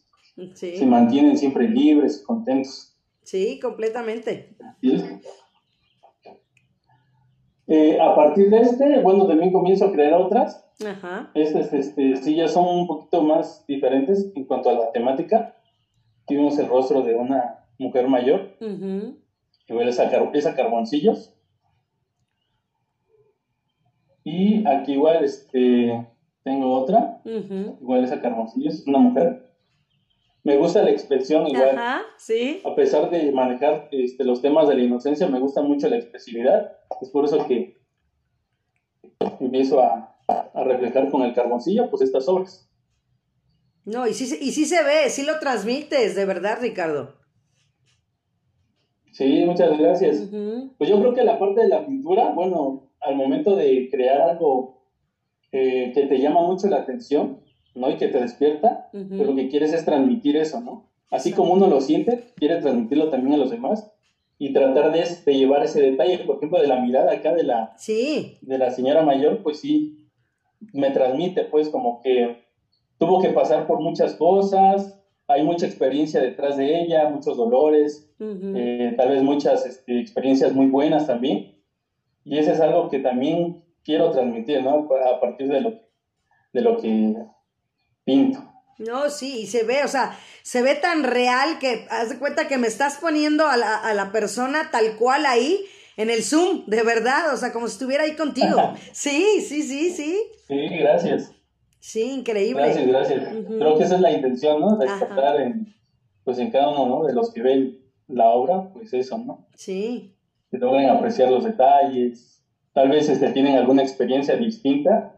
[0.55, 2.92] Se mantienen siempre libres, contentos.
[3.25, 4.57] Sí, completamente.
[7.69, 10.69] Eh, a partir de este, bueno, también comienzo a crear otras.
[10.85, 11.31] Ajá.
[11.35, 15.57] Estas, este, sí, ya son un poquito más diferentes en cuanto a la temática.
[16.27, 18.57] Tuvimos el rostro de una mujer mayor.
[19.69, 21.35] Igual es a, a, carboncillos.
[24.25, 26.07] Y aquí igual este,
[26.43, 27.23] tengo otra.
[27.25, 29.52] Igual es a carboncillos, una mujer
[30.45, 31.79] me gusta la expresión igual.
[31.79, 32.61] Ajá, sí.
[32.65, 36.73] A pesar de manejar este, los temas de la inocencia, me gusta mucho la expresividad.
[37.01, 37.81] Es por eso que
[39.41, 42.69] empiezo a, a reflejar con el carboncillo, pues estas obras.
[43.85, 47.17] No, y sí, y sí se ve, sí lo transmites, de verdad, Ricardo.
[49.13, 50.29] Sí, muchas gracias.
[50.79, 54.87] Pues yo creo que la parte de la pintura, bueno, al momento de crear algo
[55.53, 57.41] eh, que te llama mucho la atención,
[57.75, 57.91] ¿no?
[57.91, 60.91] Y que te despierta, pero lo que quieres es transmitir eso, ¿no?
[61.11, 63.93] Así como uno lo siente, quiere transmitirlo también a los demás
[64.39, 67.75] y tratar de, de, llevar ese detalle, por ejemplo, de la mirada acá de la,
[67.77, 68.39] sí.
[68.41, 70.09] de la señora mayor, pues sí,
[70.73, 72.43] me transmite, pues como que
[72.99, 78.95] tuvo que pasar por muchas cosas, hay mucha experiencia detrás de ella, muchos dolores, eh,
[78.97, 81.59] tal vez muchas este, experiencias muy buenas también,
[82.25, 84.89] y eso es algo que también quiero transmitir, ¿no?
[85.13, 85.81] A partir de lo,
[86.53, 87.17] de lo que
[88.05, 88.53] pinto.
[88.79, 92.49] No, sí, y se ve, o sea, se ve tan real que haz de cuenta
[92.49, 95.65] que me estás poniendo a la, a la persona tal cual ahí
[95.97, 98.75] en el Zoom, de verdad, o sea, como si estuviera ahí contigo.
[98.93, 100.19] sí, sí, sí, sí.
[100.49, 101.33] Sí, gracias.
[101.79, 102.63] Sí, increíble.
[102.63, 103.29] Gracias, gracias.
[103.47, 104.77] Creo que esa es la intención, ¿no?
[104.77, 105.75] Despertar en,
[106.25, 107.05] pues en cada uno, ¿no?
[107.05, 109.49] De los que ven la obra, pues eso, ¿no?
[109.55, 110.17] Sí.
[110.51, 112.43] Que logren apreciar los detalles.
[112.73, 115.17] Tal vez este, tienen alguna experiencia distinta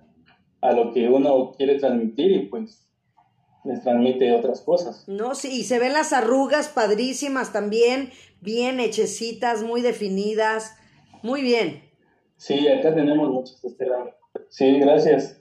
[0.64, 2.88] a lo que uno quiere transmitir y pues
[3.64, 5.06] les transmite otras cosas.
[5.06, 10.74] No, sí, y se ven las arrugas padrísimas también, bien hechecitas, muy definidas,
[11.22, 11.82] muy bien.
[12.38, 13.86] Sí, acá tenemos muchos, este
[14.48, 15.40] Sí, gracias.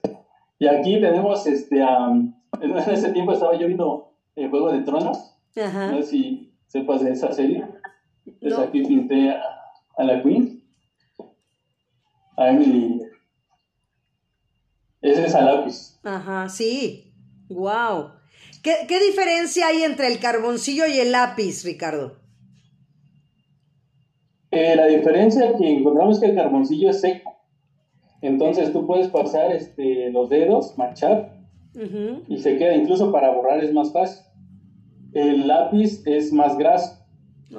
[0.60, 5.38] Y aquí tenemos, este, en ese tiempo estaba yo viendo el Juego de Tronos.
[5.56, 5.92] Ajá.
[5.92, 7.66] No sé si sepas de esa serie.
[8.42, 9.42] Pues aquí pinté a,
[9.98, 10.64] a la Queen,
[12.36, 13.03] a Emily
[15.04, 16.00] ese es a lápiz.
[16.04, 17.14] Ajá, sí.
[17.50, 18.14] Wow.
[18.64, 22.18] ¿Qué, ¿Qué diferencia hay entre el carboncillo y el lápiz, Ricardo?
[24.52, 27.32] Eh, la diferencia que encontramos es que el carboncillo es seco.
[28.22, 31.34] Entonces tú puedes pasar este, los dedos, manchar,
[31.76, 32.76] Ujú, y se queda.
[32.76, 34.24] Incluso para borrar es más fácil.
[35.14, 37.00] El lápiz es más graso.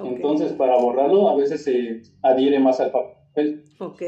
[0.04, 3.64] Entonces para borrarlo a veces se adhiere más al papel.
[3.78, 4.02] ok,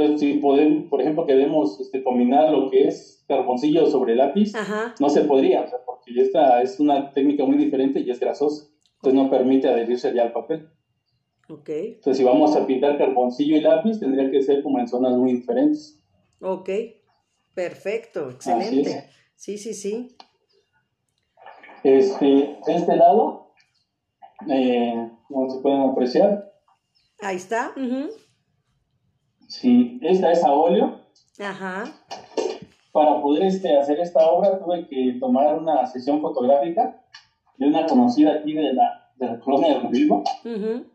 [0.00, 4.94] Entonces si podemos, por ejemplo, queremos este, combinar lo que es carboncillo sobre lápiz, ajá,
[5.00, 8.68] no se podría, o sea, porque esta es una técnica muy diferente y es grasosa.
[8.94, 10.68] Entonces no permite adherirse ya al papel.
[11.48, 15.16] ok, Entonces, si vamos a pintar carboncillo y lápiz, tendría que ser como en zonas
[15.16, 16.00] muy diferentes.
[16.40, 16.70] ok,
[17.54, 19.08] perfecto, excelente.
[19.34, 20.08] Sí, sí, sí.
[21.82, 23.52] Este, de este lado,
[24.48, 26.52] eh, como se pueden apreciar,
[27.20, 27.72] Ahí está.
[27.76, 28.10] ujú,
[29.48, 31.00] si esta es a óleo,
[31.40, 31.84] Ajá,
[32.92, 37.00] para poder este, hacer esta obra tuve que tomar una sesión fotográfica
[37.56, 40.86] de una conocida aquí de la, de la colonia de Rodrigo, ujú,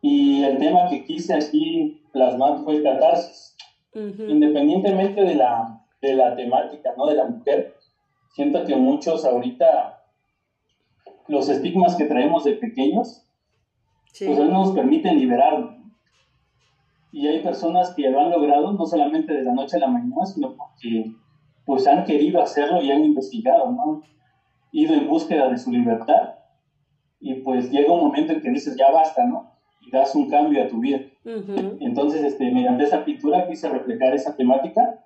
[0.00, 3.56] y el tema que quise aquí plasmar fue catarsis.
[3.94, 7.06] ujú, independientemente de la, de la temática, ¿no?
[7.06, 7.72] De la mujer,
[8.34, 10.02] siento que muchos ahorita,
[11.28, 13.26] los estigmas que traemos de pequeños,
[14.12, 15.81] sí, pues no nos permiten liberarnos.
[17.12, 20.24] Y hay personas que lo han logrado no solamente de la noche a la mañana,
[20.24, 21.12] sino porque
[21.66, 24.02] pues han querido hacerlo y han investigado, ¿no?
[24.72, 26.30] Ido en búsqueda de su libertad
[27.20, 29.52] y pues llega un momento en que dices, ya basta, ¿no?
[29.80, 31.00] Y das un cambio a tu vida.
[31.24, 35.04] ujú, Entonces, este, mediante esa pintura quise reflejar esa temática,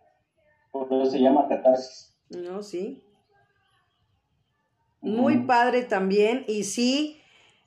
[0.70, 2.16] por eso se llama catarsis.
[2.30, 3.02] No, sí.
[5.00, 5.46] Muy Ujú.
[5.46, 6.44] padre también.
[6.48, 7.20] Y sí,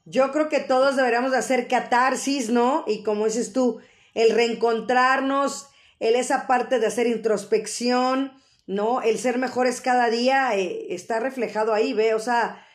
[0.06, 2.84] yo creo que todos deberíamos de hacer catarsis, ¿no?
[2.88, 3.80] Y como dices tú,
[4.14, 5.70] el reencontrarnos,
[6.00, 8.34] el esa parte de hacer introspección,
[8.68, 9.02] ¿no?
[9.02, 12.66] El ser mejores cada día eh, está reflejado ahí, ve, o sea,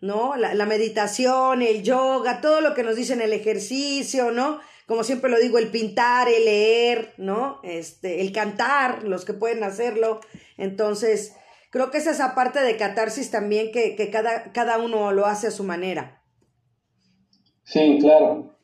[0.00, 0.36] ¿no?
[0.36, 4.60] La, meditación, el yoga, todo lo que nos dicen el ejercicio, ¿no?
[4.86, 7.60] Como siempre lo digo, el pintar, el leer, ¿no?
[7.62, 10.20] Este, el cantar, los que pueden hacerlo.
[10.58, 11.34] Entonces,
[11.70, 15.48] creo que es esa parte de catarsis también que, que cada, cada uno lo hace
[15.48, 16.22] a su manera.
[17.64, 18.55] Sí, claro.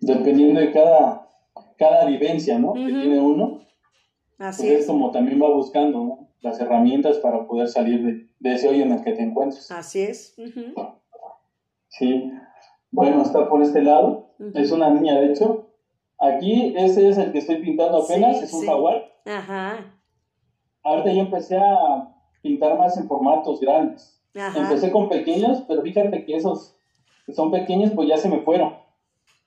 [0.00, 1.28] Dependiendo de cada,
[1.76, 2.72] cada vivencia, ¿no?
[2.74, 3.60] Que tiene uno,
[4.38, 4.86] Así pues es es.
[4.86, 6.28] como también va buscando, ¿no?
[6.40, 9.70] Las herramientas para poder salir de, de ese hoyo en el que te encuentres.
[9.70, 10.34] Así es.
[11.88, 12.32] Sí.
[12.90, 14.30] Bueno, está por este lado.
[14.54, 15.66] Es una niña, de hecho.
[16.18, 18.66] Aquí, ese es el que estoy pintando apenas, Sí, es un sí.
[18.66, 19.12] jaguar.
[19.26, 19.94] Ajá.
[20.82, 24.22] Ahorita yo empecé a pintar más en formatos grandes.
[24.34, 24.58] Ajá.
[24.60, 26.76] Empecé con pequeños, pero fíjate que esos
[27.26, 28.74] que son pequeños, pues ya se me fueron.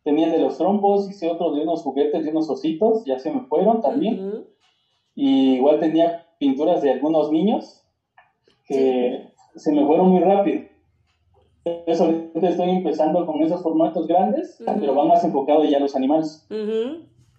[0.04, 3.32] Tenía el de los trompos, hice otro de unos juguetes, de unos ositos, ya se
[3.32, 4.46] me fueron también.
[5.16, 7.86] Y igual tenía pinturas de algunos niños
[8.66, 10.64] que se me fueron muy rápido.
[11.66, 16.46] Ahorita estoy empezando con esos formatos grandes, pero van más enfocados ya a los animales.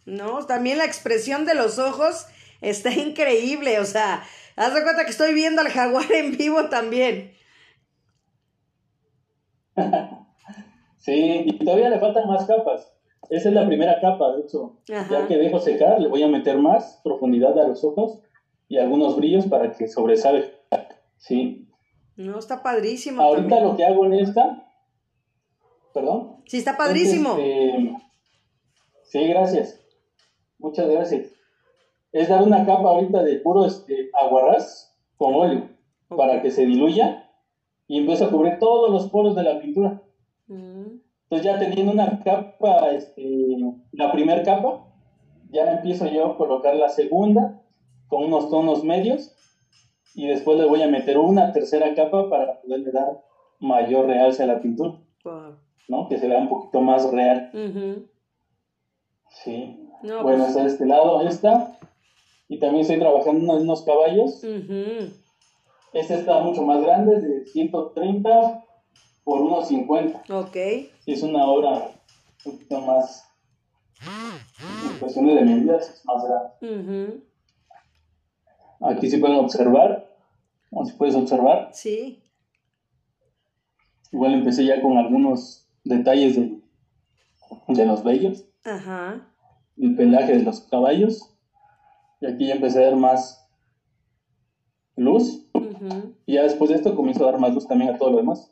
[0.07, 2.27] No, también la expresión de los ojos
[2.61, 4.23] está increíble, o sea,
[4.57, 7.33] haz de cuenta que estoy viendo al jaguar en vivo también.
[11.05, 12.91] Sí, y todavía le faltan más capas.
[13.29, 14.79] Esa es la primera capa, de hecho.
[14.91, 15.07] Ajá.
[15.11, 18.23] Ya que dejo secar, le voy a meter más profundidad a los ojos
[18.69, 20.47] y algunos brillos para que sobresalga.
[21.19, 21.69] Sí.
[22.17, 23.21] No, está padrísimo.
[23.21, 23.69] Ahorita también.
[23.69, 24.67] lo que hago en esta,
[25.93, 26.37] perdón.
[26.47, 27.37] Sí, está padrísimo.
[27.39, 27.97] es, este,
[29.03, 29.81] sí, gracias.
[30.59, 31.35] Muchas gracias.
[32.13, 35.69] Es dar una capa ahorita de puro este, aguarrás con óleo
[36.09, 37.31] para que se diluya
[37.87, 40.01] y empiece a cubrir todos los poros de la pintura.
[40.47, 43.57] Mm, Entonces ya teniendo una capa, este,
[43.93, 44.85] la primera capa,
[45.51, 47.63] ya empiezo yo a colocar la segunda
[48.09, 49.35] con unos tonos medios
[50.15, 53.23] y después le voy a meter una tercera capa para poderle dar
[53.61, 55.57] mayor realce a la pintura, wow.
[55.89, 56.09] ¿no?
[56.09, 57.51] Que se vea un poquito más real.
[59.31, 59.81] Sí.
[60.03, 61.79] No, bueno, pues- está de este lado esta.
[62.47, 64.45] Y también estoy trabajando en unos caballos.
[64.45, 65.11] Ujú.
[65.95, 68.63] Este está mucho más grande, de 130
[69.25, 70.23] por unos 50.
[70.31, 70.57] Ok.
[71.07, 71.91] Es una obra
[72.45, 73.25] un poquito más,
[74.03, 77.11] en cuestiones de medidas, es más grande.
[77.21, 77.25] Ujú.
[78.87, 80.15] Aquí sí pueden observar,
[80.71, 82.23] o si puedes observar, Sí.
[84.13, 86.61] igual empecé ya con algunos detalles de,
[87.69, 89.27] de los vellos, Ajá.
[89.79, 91.31] el pelaje de los caballos,
[92.21, 93.49] y aquí ya empecé a dar más
[94.97, 96.15] luz, Ujú.
[96.27, 98.51] y ya después de esto comienzo a dar más luz también a todo lo demás.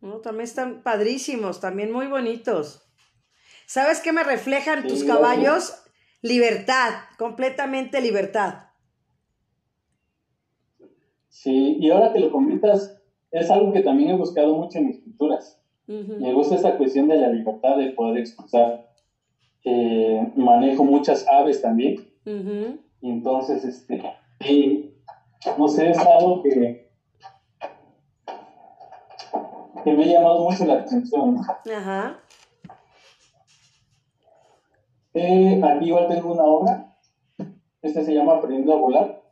[0.00, 2.82] No, también están padrísimos, también muy bonitos.
[3.66, 5.82] ¿Sabes qué me reflejan Sí, tus caballos?
[6.22, 8.66] Libertad, completamente libertad.
[11.28, 12.98] Sí, y ahora que lo comentas,
[13.30, 15.60] es algo que también he buscado mucho en mis pinturas.
[15.86, 18.90] Me gusta esta cuestión de la libertad de poder expresar.
[19.64, 22.08] Eh, manejo muchas aves también.
[22.24, 24.02] Y entonces, este,
[25.58, 26.85] no sé, es algo que,
[29.86, 31.38] que me ha llamado mucho la atención.
[31.72, 32.18] Ajá.
[35.14, 36.96] Eh, aquí igual tengo una obra.
[37.82, 39.22] Esta se llama Aprendiendo a volar.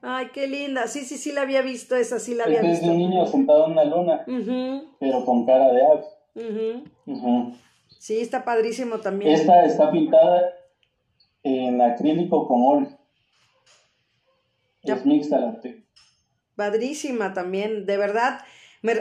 [0.00, 0.86] Ay, qué linda.
[0.86, 2.86] Sí, sí, sí la había visto, esa sí la había este visto.
[2.86, 4.24] Es de un niño sentado en una luna,
[4.98, 6.84] pero con cara de ave.
[7.98, 9.30] Sí, está padrísimo también.
[9.32, 10.54] Esta está pintada
[11.42, 12.98] en acrílico con óleo.
[14.82, 15.60] Es mixta la
[16.56, 18.40] Padrísima también, de verdad.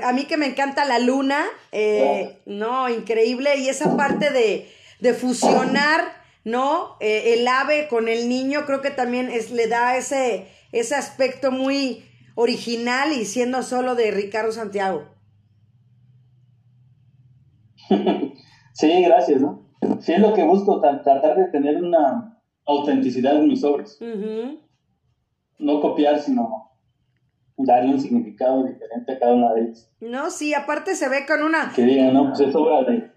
[0.04, 3.58] A mí que me encanta la luna, eh, no, increíble.
[3.58, 6.02] Y esa parte de, fusionar,
[6.44, 6.98] ¿no?
[7.00, 11.52] Eh, el ave con el niño, creo que también es, le da ese ese aspecto
[11.52, 12.04] muy
[12.36, 15.06] original y siendo solo de Ricardo Santiago.
[18.74, 19.68] Sí, gracias, ¿no?
[20.00, 24.00] Sí, es lo que busco, tratar de tener una autenticidad en mis obras.
[25.60, 26.61] No copiar, sino
[27.66, 29.92] dar un significado diferente a cada una de ellas.
[30.00, 31.72] No, sí, aparte se ve con una...
[31.76, 33.12] Que digan, no, pues es obra de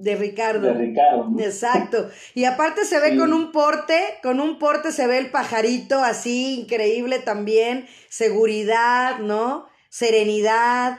[0.00, 0.66] de Ricardo.
[0.66, 1.30] De Ricardo.
[1.38, 2.08] Exacto.
[2.34, 6.60] Y aparte se ve con un porte, con un porte se ve el pajarito así,
[6.60, 7.86] increíble también.
[8.08, 9.66] Seguridad, ¿no?
[9.90, 10.98] Serenidad.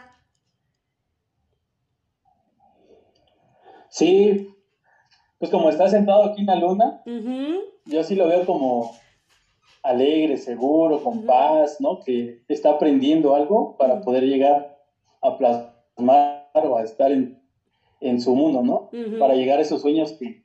[3.89, 4.55] Sí,
[5.39, 7.01] pues como está sentado aquí en la luna,
[7.85, 8.95] yo sí lo veo como
[9.83, 11.99] alegre, seguro, con paz, ¿no?
[11.99, 14.77] Que está aprendiendo algo para poder llegar
[15.21, 17.41] a plasmar o a estar en,
[17.99, 18.89] en su mundo, ¿no?
[19.19, 20.43] Para llegar a esos sueños que,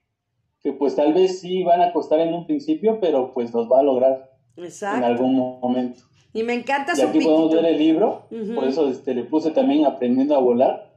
[0.63, 3.81] que, pues tal vez sí van a costar en un principio, pero pues los va
[3.81, 6.01] a lograr en algún momento.
[6.33, 9.87] Y me encanta y aquí podemos ver el libro, por eso este, le puse también
[9.87, 10.93] aprendiendo a volar,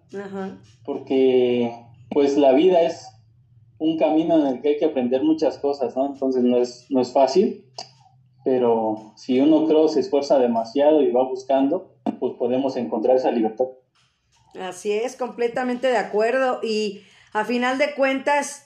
[0.86, 1.74] porque
[2.10, 3.08] pues la vida es
[3.78, 6.08] un camino en el que hay que aprender muchas cosas, ¿no?
[6.08, 7.64] Entonces no es, no es fácil,
[8.50, 13.66] pero si uno creo se esfuerza demasiado y va buscando, pues podemos encontrar esa libertad.
[14.60, 16.60] Así es, completamente de acuerdo.
[16.64, 18.66] Y a final de cuentas,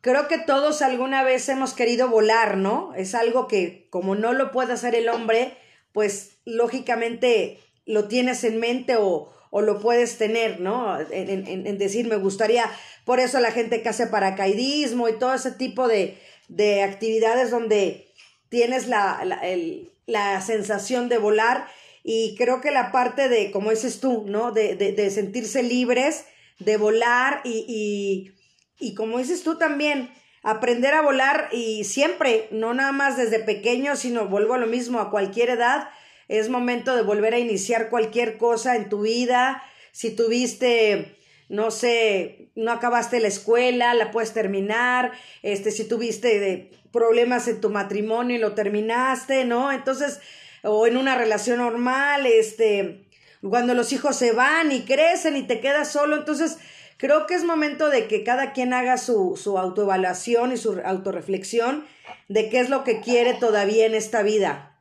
[0.00, 2.94] creo que todos alguna vez hemos querido volar, ¿no?
[2.94, 5.52] Es algo que como no lo puede hacer el hombre,
[5.92, 10.98] pues lógicamente lo tienes en mente o, o lo puedes tener, ¿no?
[11.10, 12.64] En, decir, me gustaría,
[13.04, 16.16] por eso la gente que hace paracaidismo y todo ese tipo de,
[16.48, 18.07] de actividades donde
[18.48, 21.68] tienes la, el, la sensación de volar
[22.02, 24.52] y creo que la parte de, como dices tú, ¿no?
[24.52, 26.24] De, de, sentirse libres,
[26.58, 28.32] de volar y, y,
[28.78, 30.10] y como dices tú también,
[30.42, 35.00] aprender a volar y siempre, no nada más desde pequeño, sino vuelvo a lo mismo,
[35.00, 35.90] a cualquier edad,
[36.28, 39.62] es momento de volver a iniciar cualquier cosa en tu vida.
[39.92, 41.17] Si tuviste,
[41.48, 45.12] no sé, no acabaste la escuela, la puedes terminar.
[45.42, 49.72] Este, si tuviste problemas en tu matrimonio y lo terminaste, ¿no?
[49.72, 50.20] Entonces,
[50.62, 53.08] o en una relación normal, este,
[53.40, 56.58] cuando los hijos se van y crecen y te quedas solo, entonces
[56.96, 61.86] creo que es momento de que cada quien haga su, su autoevaluación y su autorreflexión
[62.28, 64.78] de qué es lo que quiere todavía en esta vida.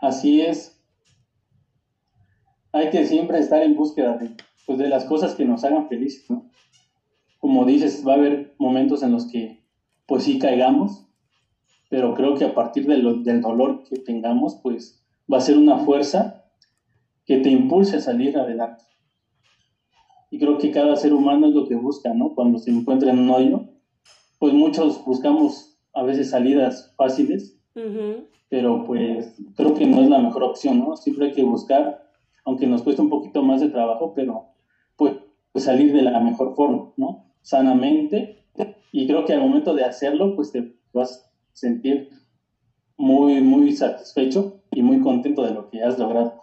[0.00, 0.79] Así es.
[2.72, 4.30] Hay que siempre estar en búsqueda de,
[4.66, 6.50] pues, de las cosas que nos hagan felices, ¿no?
[7.38, 9.64] Como dices, va a haber momentos en los que
[10.06, 11.06] pues sí caigamos,
[11.88, 16.44] pero creo que a partir del dolor que tengamos, pues va a ser una fuerza
[17.24, 18.84] que te impulse a salir adelante.
[20.30, 22.34] Y creo que cada ser humano es lo que busca, ¿no?
[22.34, 23.68] Cuando se encuentra en un hoyo,
[24.38, 27.58] pues muchos buscamos a veces salidas fáciles,
[28.48, 30.96] pero pues creo que no es la mejor opción, ¿no?
[30.96, 32.09] Siempre hay que buscar,
[32.50, 34.48] aunque nos cueste un poquito más de trabajo, pero
[34.96, 35.14] pues,
[35.52, 37.32] pues salir de la mejor forma, ¿no?
[37.42, 38.44] Sanamente.
[38.90, 42.10] Y creo que al momento de hacerlo, pues te vas sentir
[42.96, 46.42] muy, muy satisfecho y muy contento de lo que has logrado.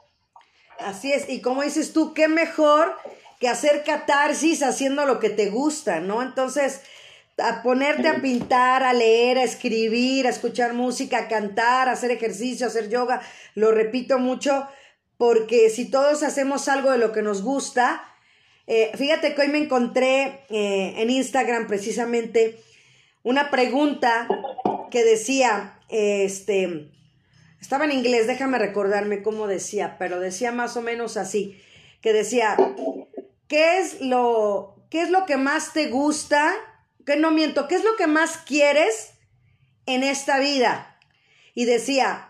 [0.80, 2.94] Así es, y como dices tú, qué mejor
[3.42, 6.24] que hacer catarsis haciendo lo que te gusta, ¿no?
[6.24, 6.84] Entonces,
[7.38, 12.12] a ponerte a pintar, a leer, a escribir, a escuchar música, a cantar, a hacer
[12.12, 13.22] ejercicio, a hacer yoga,
[13.56, 14.68] lo repito mucho,
[15.18, 18.04] porque si todos hacemos algo de lo que nos gusta,
[18.68, 22.60] eh, fíjate que hoy me encontré eh, en Instagram precisamente
[23.24, 24.28] una pregunta
[24.92, 26.92] que decía, este,
[27.60, 31.62] estaba en inglés, déjame recordarme cómo decía, pero decía más o menos así,
[32.02, 32.56] que decía,
[33.48, 36.54] ¿qué es lo, qué es lo que más te gusta?
[37.06, 39.14] Que no miento, ¿qué es lo que más quieres
[39.86, 40.94] en esta vida?
[41.58, 42.30] y decía,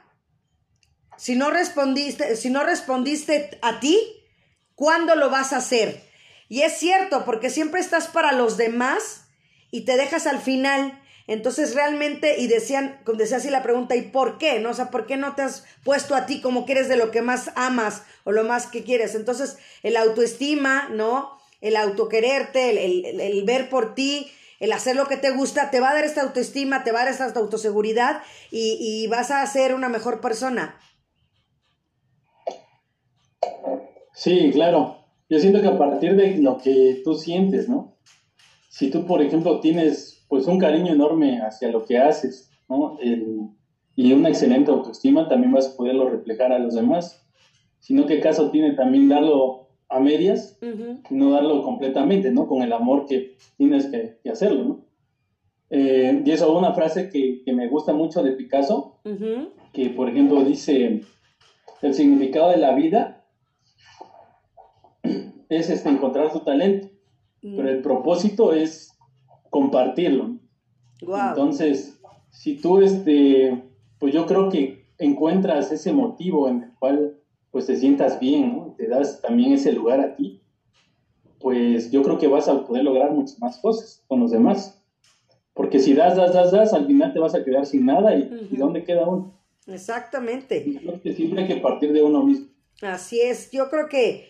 [1.17, 3.99] si no respondiste, si no respondiste a ti,
[4.75, 6.03] ¿cuándo lo vas a hacer?
[6.49, 9.25] Y es cierto, porque siempre estás para los demás
[9.71, 11.01] y te dejas al final.
[11.27, 14.59] Entonces realmente, y decían, decía así la pregunta, ¿y por qué?
[14.59, 14.69] ¿No?
[14.69, 17.11] O sea, ¿por qué no te has puesto a ti como que eres de lo
[17.11, 19.13] que más amas o lo más que quieres?
[19.13, 21.37] Entonces, el autoestima, ¿no?
[21.59, 25.79] El autoquererte, el, el, el ver por ti, el hacer lo que te gusta, te
[25.81, 29.45] va a dar esta autoestima, te va a dar esta autoseguridad y, y vas a
[29.47, 30.79] ser una mejor persona.
[34.17, 34.95] Sí, claro.
[35.29, 37.99] Yo siento que a partir de lo que tú sientes, ¿no?
[38.67, 42.97] Si tú, por ejemplo, tienes pues un cariño enorme hacia lo que haces, ¿no?
[43.95, 47.27] y una excelente autoestima, también vas a poderlo reflejar a los demás.
[47.77, 50.57] Sino qué caso tiene también darlo a medias
[51.11, 52.47] no darlo completamente, ¿no?
[52.47, 54.85] Con el amor que tienes que, hacerlo, ¿no?
[55.69, 58.99] Eh, y eso, una frase que, me gusta mucho de Picasso,
[59.73, 61.03] que por ejemplo dice,
[61.83, 63.16] el significado de la vida
[65.49, 66.89] es este, encontrar tu talento,
[67.41, 68.97] pero el propósito es
[69.49, 70.37] compartirlo.
[71.01, 71.99] Entonces,
[72.29, 73.63] si tú, este,
[73.99, 77.17] pues yo creo que encuentras ese motivo en el cual
[77.51, 78.75] pues te sientas bien, ¿no?
[78.77, 80.41] te das también ese lugar a ti,
[81.39, 84.83] pues yo creo que vas a poder lograr muchas más cosas con los demás.
[85.53, 88.55] Porque si das, das, das, das, al final te vas a quedar sin nada y,
[88.57, 89.33] ¿dónde queda uno?
[89.65, 90.63] Exactamente.
[90.63, 92.47] creo que siempre hay que partir de uno mismo.
[92.81, 94.27] Así es, yo creo que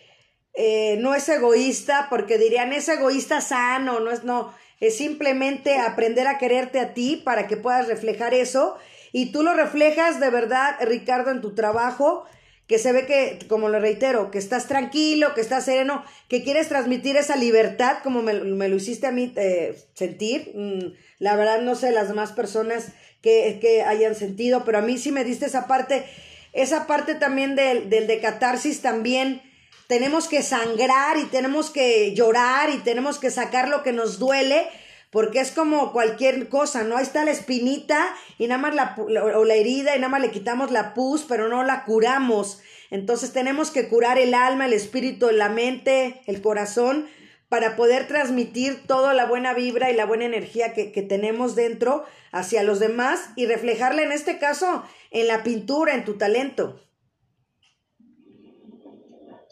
[0.60, 6.26] eh, no es egoísta, porque dirían es egoísta sano, no es, no, es simplemente aprender
[6.26, 8.76] a quererte a ti para que puedas reflejar eso.
[9.12, 12.24] Y tú lo reflejas de verdad, Ricardo, en tu trabajo,
[12.66, 16.66] que se ve que, como lo reitero, que estás tranquilo, que estás sereno, que quieres
[16.66, 20.50] transmitir esa libertad, como me, lo hiciste a mí eh, sentir.
[20.56, 22.88] Mm, la verdad no sé las demás personas
[23.22, 26.04] que, que, hayan sentido, pero a mí sí me diste esa parte,
[26.52, 29.40] esa parte también del, del de catarsis también
[29.88, 34.68] tenemos que sangrar y tenemos que llorar y tenemos que sacar lo que nos duele,
[35.10, 36.98] porque es como cualquier cosa, ¿no?
[36.98, 40.30] Ahí está la espinita y nada más la, o la herida y nada más le
[40.30, 42.60] quitamos la pus, pero no la curamos.
[42.90, 47.08] Entonces tenemos que curar el alma, el espíritu, la mente, el corazón,
[47.48, 52.04] para poder transmitir toda la buena vibra y la buena energía que, que tenemos dentro
[52.30, 56.87] hacia los demás y reflejarla en este caso en la pintura, en tu talento.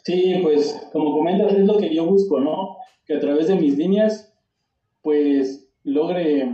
[0.07, 2.77] Sí, pues como comentas, es lo que yo busco, ¿no?
[3.05, 4.33] Que a través de mis líneas,
[5.03, 6.49] pues logre,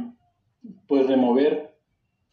[0.88, 1.76] pues remover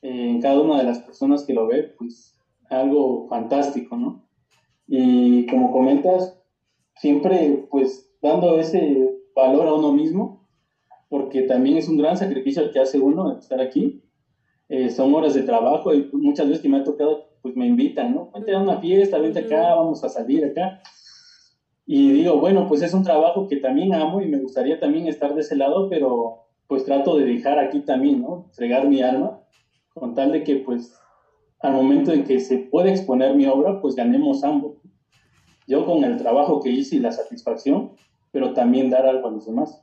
[0.02, 2.40] en cada una de las personas que lo ve, pues
[2.70, 4.30] algo fantástico, ¿no?
[4.88, 6.40] Y como comentas,
[6.96, 10.48] siempre pues dando ese valor a uno mismo,
[11.10, 14.02] porque también es un gran sacrificio el que hace uno estar aquí.
[14.70, 18.16] Eh, son horas de trabajo y muchas veces que me ha tocado, pues me invitan,
[18.16, 18.32] ¿no?
[18.34, 20.82] Vente a una fiesta, vente acá, vamos a salir acá.
[21.92, 25.34] Y digo, bueno, pues es un trabajo que también amo y me gustaría también estar
[25.34, 28.46] de ese lado, pero pues trato de dejar aquí también, ¿no?
[28.52, 29.42] Entregar mi alma,
[29.96, 30.94] con tal de que pues
[31.60, 34.78] al momento en que se puede exponer mi obra, pues ganemos ambos.
[35.66, 37.94] Yo con el trabajo que hice y la satisfacción,
[38.32, 39.82] pero también dar algo a los demás.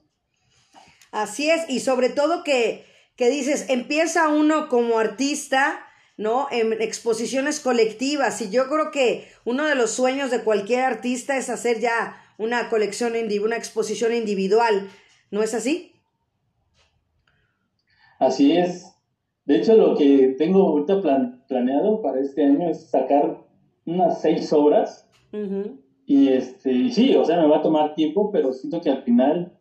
[1.10, 2.84] Así es, y sobre todo que,
[3.16, 5.80] que dices, empieza uno como artista
[6.16, 6.48] ¿no?
[6.50, 8.40] En exposiciones colectivas.
[8.40, 12.68] Y yo creo que uno de los sueños de cualquier artista es hacer ya una
[12.68, 13.12] colección,
[13.42, 14.88] una exposición individual.
[15.30, 15.92] ¿No es así?
[18.18, 18.92] Así es.
[19.44, 21.00] De hecho, lo que tengo ahorita
[21.46, 23.44] planeado para este año es sacar
[23.84, 25.08] unas seis obras.
[26.06, 29.52] Y este, sí, o sea, me va a tomar tiempo, pero siento que al final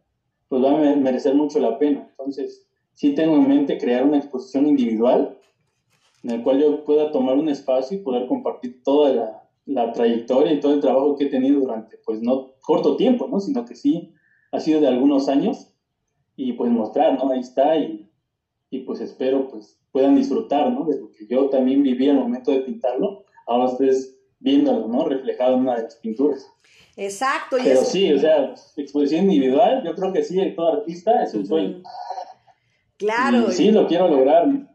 [0.48, 2.08] pues va a merecer mucho la pena.
[2.12, 5.35] Entonces, sí tengo en mente crear una exposición individual
[6.26, 10.60] en el cual yo pueda tomar un espacio y poder compartir toda la, trayectoria y
[10.60, 13.40] todo el trabajo que he tenido durante, pues no corto tiempo, ¿no?
[13.40, 14.12] Sino que sí
[14.52, 15.72] ha sido de algunos años
[16.36, 17.32] y pues mostrar, ¿no?
[17.32, 18.10] Ahí está y,
[18.72, 20.86] y pues espero pues puedan disfrutar, ¿no?
[20.86, 25.06] De lo que yo también viví al momento de pintarlo, ahora ustedes viéndolo, ¿no?
[25.06, 26.52] Reflejado en una de las pinturas.
[26.98, 27.58] Exacto.
[27.64, 31.84] Pero sí, o sea, exposición individual, yo creo que sí, todo artista es un sueño.
[32.98, 33.50] Claro.
[33.50, 34.48] Y sí, lo quiero lograr.
[34.48, 34.75] ¿no?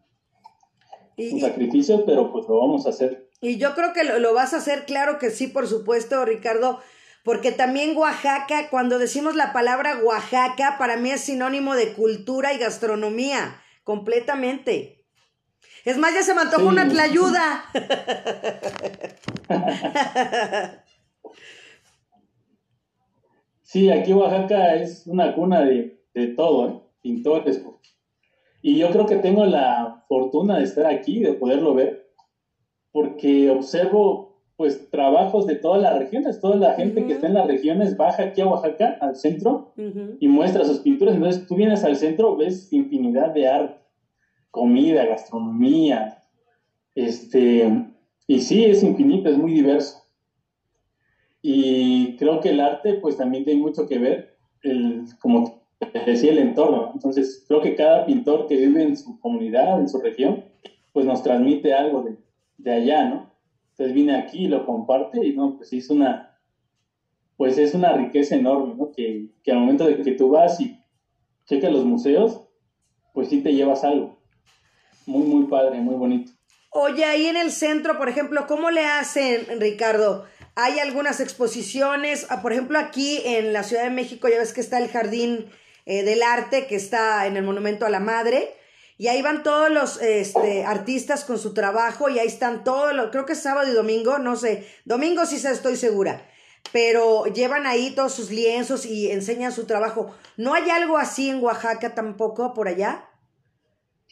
[1.33, 3.29] Un sacrificio, pero pues lo vamos a hacer.
[3.41, 6.81] Y yo creo que lo, vas a hacer, claro que sí, por supuesto, Ricardo,
[7.25, 12.59] porque también Oaxaca, cuando decimos la palabra Oaxaca, para mí es sinónimo de cultura y
[12.59, 15.05] gastronomía, completamente.
[15.85, 17.65] Es más, ya se me antojó una tlayuda.
[23.63, 26.81] sí, aquí Oaxaca es una cuna de, de todo, ¿eh?
[27.03, 27.63] pintores,
[28.63, 32.07] y yo creo que tengo la fortuna de estar aquí, de poderlo ver,
[32.93, 37.47] porque observo pues trabajos de todas las regiones, toda la gente que está en las
[37.47, 39.73] regiones baja aquí a Oaxaca, al centro,
[40.21, 41.15] y muestra sus pinturas.
[41.15, 43.81] Entonces tú vienes al centro, ves infinidad de arte,
[44.51, 46.19] comida, gastronomía,
[46.95, 47.87] este,
[48.27, 49.97] y sí, es infinito, es muy diverso.
[51.41, 55.60] Y creo que el arte pues también tiene mucho que ver, el, como
[56.07, 56.91] decía, el entorno.
[56.95, 60.45] Entonces creo que cada pintor que vive en su comunidad, en su región,
[60.93, 62.17] pues nos transmite algo de,
[62.59, 63.31] de allá, ¿no?
[63.71, 66.39] Entonces vine aquí y lo comparte y no, pues es una,
[67.37, 68.93] pues es una riqueza enorme, ¿no?
[68.93, 70.79] Que, que al momento de que tú vas y
[71.47, 72.43] checas los museos,
[73.15, 74.19] pues sí te llevas algo.
[75.07, 76.33] Muy, muy padre, muy bonito.
[76.73, 80.25] Oye, ahí en el centro, por ejemplo, ¿cómo le hacen, Ricardo?
[80.55, 84.61] Hay algunas exposiciones, ah, por ejemplo, aquí en la Ciudad de México ya ves que
[84.61, 85.47] está el Jardín
[85.87, 88.55] eh, del Arte, que está en el Monumento a la Madre,
[89.01, 93.11] y ahí van todos los este, artistas con su trabajo y ahí están todos los,
[93.11, 96.29] creo que es sábado y domingo, no sé, domingo sí estoy segura,
[96.71, 100.15] pero llevan ahí todos sus lienzos y enseñan su trabajo.
[100.37, 103.09] ¿No hay algo así en Oaxaca tampoco por allá?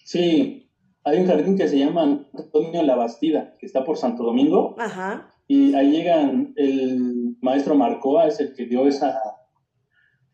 [0.05, 0.71] Sí,
[1.05, 4.75] hay un jardín que se llama Antonio La Bastida, que está por Santo Domingo.
[4.79, 5.35] Ajá.
[5.47, 9.21] Y ahí llegan, el maestro Marcoa es el que dio esa,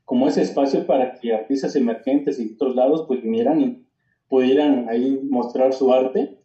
[0.05, 3.87] como ese espacio para que artistas emergentes y de otros lados pues vinieran y
[4.29, 6.39] pudieran ahí mostrar su arte,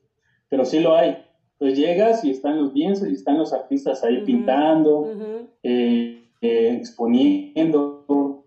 [0.47, 1.17] pero sí lo hay.
[1.53, 5.11] Entonces llegas y están los lienzos y están los artistas ahí pintando,
[5.63, 8.45] eh, eh, exponiendo.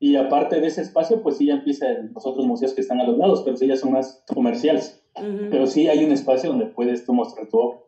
[0.00, 3.06] Y aparte de ese espacio, pues sí ya empiezan los otros museos que están a
[3.06, 5.02] los lados, pero sí ya son más comerciales.
[5.14, 7.80] Pero sí hay un espacio donde puedes tú mostrar tu obra.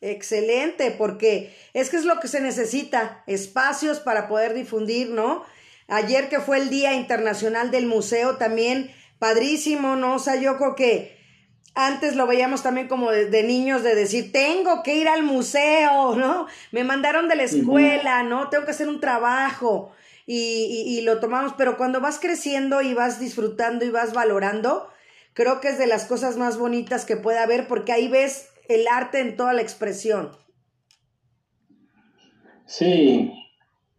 [0.00, 5.42] Excelente, porque es que es lo que se necesita, espacios para poder difundir, ¿no?
[5.88, 10.14] Ayer que fue el Día Internacional del Museo, también padrísimo, ¿no?
[10.14, 11.16] O sea, yo creo que
[11.74, 16.46] antes lo veíamos también como de, niños de decir, tengo que ir al museo, ¿no?
[16.72, 18.48] Me mandaron de la escuela, ¿no?
[18.48, 19.92] Tengo que hacer un trabajo
[20.24, 24.88] y, y, lo tomamos, pero cuando vas creciendo y vas disfrutando y vas valorando,
[25.32, 28.86] creo que es de las cosas más bonitas que puede haber porque ahí ves el
[28.88, 30.30] arte en toda la expresión.
[32.66, 33.32] Sí,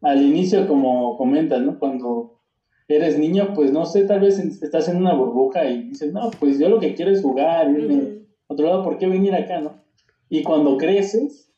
[0.06, 1.80] al inicio como comentas, ¿no?
[1.80, 2.40] Cuando
[2.88, 6.60] eres niño, pues no sé, tal vez estás en una burbuja y dices, no, pues
[6.60, 9.82] yo lo que quiero es jugar, irme otro lado, ¿por qué venir acá, no?
[10.30, 11.52] Y cuando creces,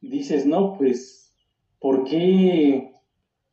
[0.00, 1.34] dices, no, pues,
[1.80, 2.92] ¿por qué?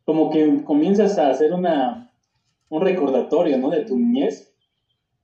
[0.05, 2.13] Como que comienzas a hacer una,
[2.69, 3.71] un recordatorio, ¿no?
[3.71, 4.53] De tu niñez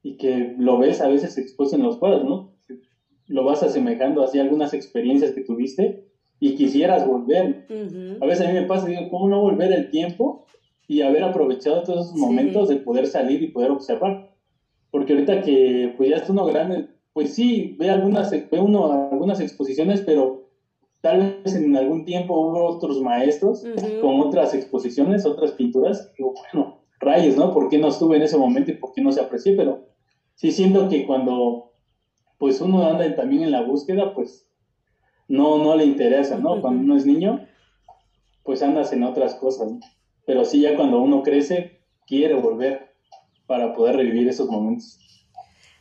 [0.02, 2.52] y que lo ves a veces expuesto en los cuadros, ¿no?
[3.28, 6.04] Lo vas asemejando así algunas experiencias que tuviste
[6.44, 7.66] y quisieras volver.
[8.20, 10.44] A veces a mí me pasa, digo, ¿cómo no volver el tiempo
[10.90, 14.30] y haber aprovechado todos esos momentos de poder salir y poder observar.
[14.92, 19.40] Porque ahorita que pues ya está uno grande, pues sí, ve algunas, ve uno algunas
[19.40, 20.50] exposiciones, pero
[21.00, 23.66] tal vez en algún tiempo hubo otros maestros
[24.02, 27.54] con otras exposiciones, otras pinturas, y bueno, rayos, ¿no?
[27.54, 29.56] ¿Por qué no estuve en ese momento y por qué no se aprecié?
[29.56, 29.86] Pero
[30.36, 31.72] sí siento que cuando
[32.38, 34.50] pues uno anda también en la búsqueda, pues
[35.28, 36.62] no, no le interesa, ¿no?
[36.62, 37.46] Cuando uno es niño,
[38.44, 39.80] pues andas en otras cosas, ¿no?
[40.26, 42.94] pero sí ya cuando uno crece, quiere volver
[43.46, 45.00] para poder revivir esos momentos.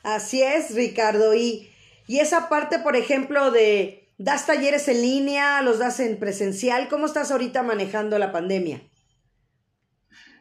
[0.03, 1.35] Así es, Ricardo.
[1.35, 1.69] Y,
[2.09, 5.63] y esa parte, por ejemplo, de, ¿das talleres en línea?
[5.63, 6.89] ¿Los das en presencial?
[6.89, 8.83] ¿Cómo estás ahorita manejando la pandemia?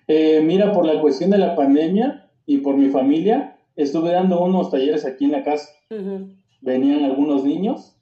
[0.08, 4.72] Eh, mira, por la cuestión de la pandemia y por mi familia, estuve dando unos
[4.72, 5.70] talleres aquí en la casa.
[6.62, 7.96] Venían algunos niños,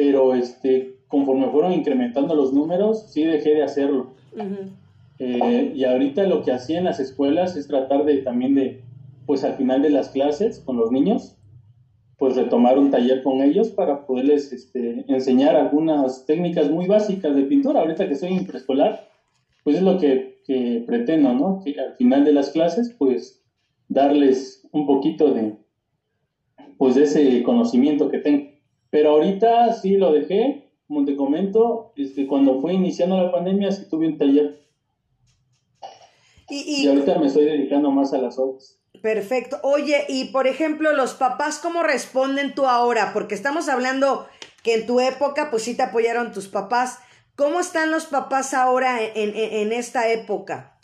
[0.00, 4.12] pero este, conforme fueron incrementando los números, sí dejé de hacerlo.
[5.18, 8.80] Eh, y ahorita lo que hacía en las escuelas es tratar de también de,
[9.26, 11.36] pues al final de las clases con los niños,
[12.16, 17.42] pues retomar un taller con ellos para poderles este, enseñar algunas técnicas muy básicas de
[17.42, 17.80] pintura.
[17.80, 19.06] Ahorita que soy en preescolar,
[19.64, 21.60] pues es lo que, que, pretendo, ¿no?
[21.62, 23.44] Que al final de las clases, pues
[23.88, 25.56] darles un poquito de,
[26.78, 28.49] pues de ese conocimiento que tengo.
[28.90, 33.88] Pero ahorita sí lo dejé, como te comento, este, cuando fue iniciando la pandemia sí
[33.88, 34.60] tuve un taller
[36.50, 38.78] y, ahorita me estoy dedicando más a las obras.
[39.00, 39.58] Perfecto.
[39.62, 43.12] Oye, y por ejemplo, los papás, ¿cómo responden tú ahora?
[43.12, 44.26] Porque estamos hablando
[44.62, 46.98] que en tu época, pues sí te apoyaron tus papás.
[47.36, 50.78] ¿Cómo están los papás ahora en, esta época,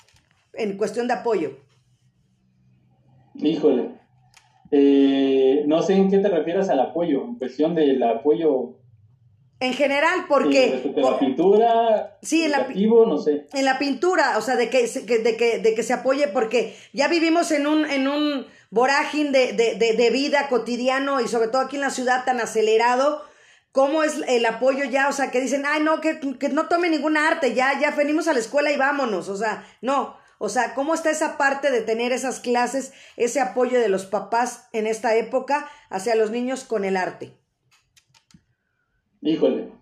[0.54, 1.58] en cuestión de apoyo?
[3.34, 3.90] Híjole,
[4.70, 8.76] eh, no sé en qué te refieres al apoyo, en cuestión del apoyo
[9.58, 10.92] en general, porque...
[10.96, 13.46] la pintura, sí, en la, no sé.
[13.54, 17.08] En la pintura, o sea, de que, de que, de que se apoye, porque ya
[17.08, 21.76] vivimos en un, en un vorágine de, de, de, vida cotidiano y sobre todo aquí
[21.76, 23.22] en la ciudad tan acelerado,
[23.76, 25.06] ¿Cómo es el apoyo ya?
[25.10, 28.26] O sea, que dicen, ay, no, que, que no tome ningún arte, ya, ya venimos
[28.26, 29.28] a la escuela y vámonos.
[29.28, 30.16] O sea, no.
[30.38, 34.68] O sea, ¿cómo está esa parte de tener esas clases, ese apoyo de los papás
[34.72, 37.32] en esta época hacia los niños con el arte?
[39.22, 39.72] Híjole,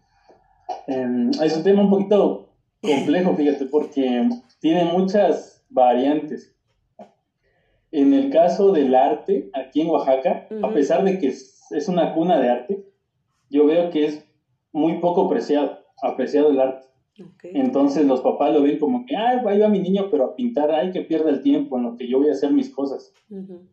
[0.86, 4.28] em, es un tema un poquito complejo, fíjate, porque
[4.60, 6.54] tiene muchas variantes.
[7.90, 12.38] En el caso del arte, aquí en Oaxaca, a pesar de que es una cuna
[12.40, 12.84] de arte,
[13.50, 14.24] yo veo que es
[14.72, 16.86] muy poco apreciado, apreciado el arte.
[17.42, 20.90] Entonces los papás lo ven como que, ay, va mi niño, pero a pintar, ay,
[20.90, 23.12] que pierda el tiempo en lo que yo voy a hacer mis cosas.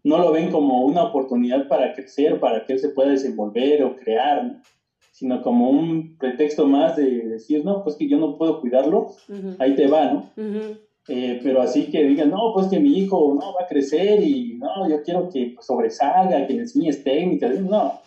[0.03, 3.95] No lo ven como una oportunidad para crecer, para que él se pueda desenvolver o
[3.95, 4.61] crear,
[5.11, 9.07] sino como un pretexto más de decir, no, pues que yo no puedo cuidarlo,
[9.59, 10.29] ahí te va, ¿no?
[11.07, 14.57] Eh, pero así que digan, no, pues que mi hijo no va a crecer y
[14.59, 17.99] no, yo quiero que sobresalga, que le enseñes técnicas, no,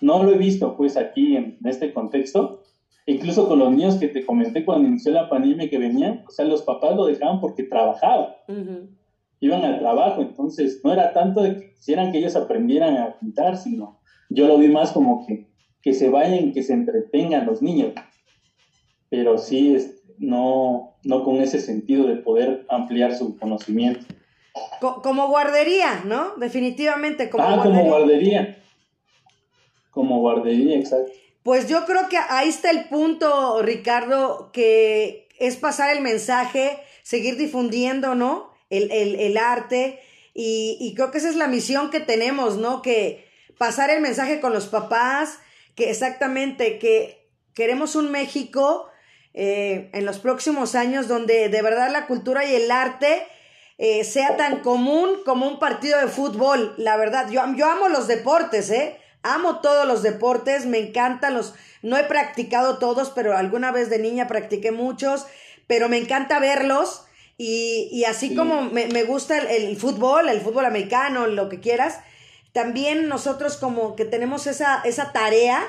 [0.00, 2.62] no lo he visto pues aquí en, este contexto.
[3.08, 6.44] Incluso con los niños que te comenté cuando inició la pandemia que venían, o sea,
[6.44, 8.34] los papás lo dejaban porque trabajaban.
[9.40, 13.56] Iban al trabajo, entonces no era tanto de que quisieran que ellos aprendieran a pintar,
[13.56, 13.98] sino
[14.28, 15.46] yo lo vi más como que,
[15.80, 17.94] que se vayan, que se entretengan los niños.
[19.08, 19.74] Pero sí,
[20.18, 24.04] no, no con ese sentido de poder ampliar su conocimiento.
[25.02, 26.36] como guardería, ¿no?
[26.36, 28.58] Definitivamente, como ah, como guardería.
[29.92, 31.10] Como guardería, exacto.
[31.48, 37.38] Pues yo creo que ahí está el punto, Ricardo, que es pasar el mensaje, seguir
[37.38, 38.52] difundiendo, ¿no?
[38.68, 39.98] El, arte.
[40.34, 42.82] Y, creo que esa es la misión que tenemos, ¿no?
[42.82, 43.26] Que
[43.56, 45.38] pasar el mensaje con los papás,
[45.74, 48.86] que exactamente, que queremos un México
[49.32, 53.26] eh, en los próximos años donde de verdad la cultura y el arte
[53.78, 56.74] eh, sea tan común como un partido de fútbol.
[56.76, 58.98] La verdad, yo, yo amo los deportes, ¿eh?
[59.22, 61.54] Amo todos los deportes, me encantan los...
[61.82, 65.26] No he practicado todos, pero alguna vez de niña practiqué muchos,
[65.66, 67.04] pero me encanta verlos.
[67.40, 72.00] Y, así como me, gusta el, fútbol, el fútbol americano, lo que quieras,
[72.52, 75.62] también nosotros como que tenemos esa, esa tarea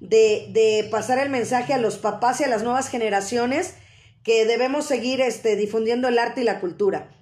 [0.00, 3.76] de, de, pasar el mensaje a los papás y a las nuevas generaciones
[4.24, 7.14] que debemos seguir este, difundiendo el arte y la cultura.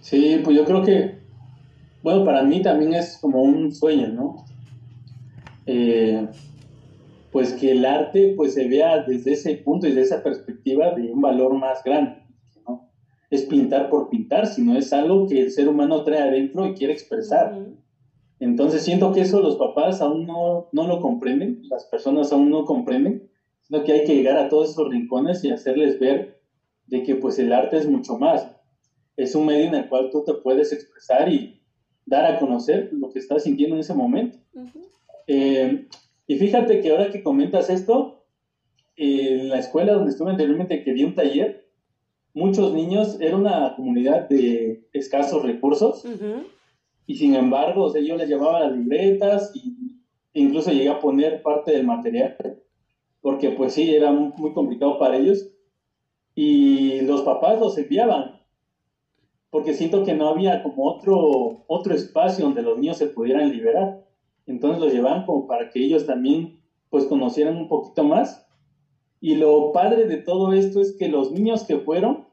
[0.00, 1.21] Sí, pues yo creo que
[2.02, 4.44] bueno, para mí también es como un sueño, ¿no?
[5.66, 6.26] Eh,
[7.30, 11.10] pues que el arte pues se vea desde ese punto y desde esa perspectiva de
[11.10, 12.22] un valor más grande.
[12.66, 12.90] ¿no?
[13.30, 16.92] Es pintar por pintar, sino es algo que el ser humano trae adentro y quiere
[16.92, 17.58] expresar.
[18.38, 22.64] Entonces siento que eso los papás aún no, no lo comprenden, las personas aún no
[22.66, 23.30] comprenden,
[23.62, 26.42] sino que hay que llegar a todos esos rincones y hacerles ver
[26.86, 28.46] de que pues el arte es mucho más.
[29.16, 31.61] Es un medio en el cual tú te puedes expresar y,
[32.06, 34.38] dar a conocer lo que estás sintiendo en ese momento.
[35.26, 35.86] Eh,
[36.26, 38.24] y fíjate que ahora que comentas esto,
[38.96, 41.68] en la escuela donde estuve anteriormente, que di un taller,
[42.34, 46.04] muchos niños, era una comunidad de escasos recursos,
[47.06, 51.72] y sin embargo, o yo les llevaba las libretas e incluso llegué a poner parte
[51.72, 52.36] del material,
[53.20, 55.48] porque pues sí, era muy, muy complicado para ellos,
[56.34, 58.41] y los papás los enviaban
[59.52, 64.02] porque siento que no había como otro, otro espacio donde los niños se pudieran liberar.
[64.46, 68.46] Entonces los llevaban como para que ellos también pues conocieran un poquito más.
[69.20, 72.26] Y lo padre de todo esto es que los niños que fueron,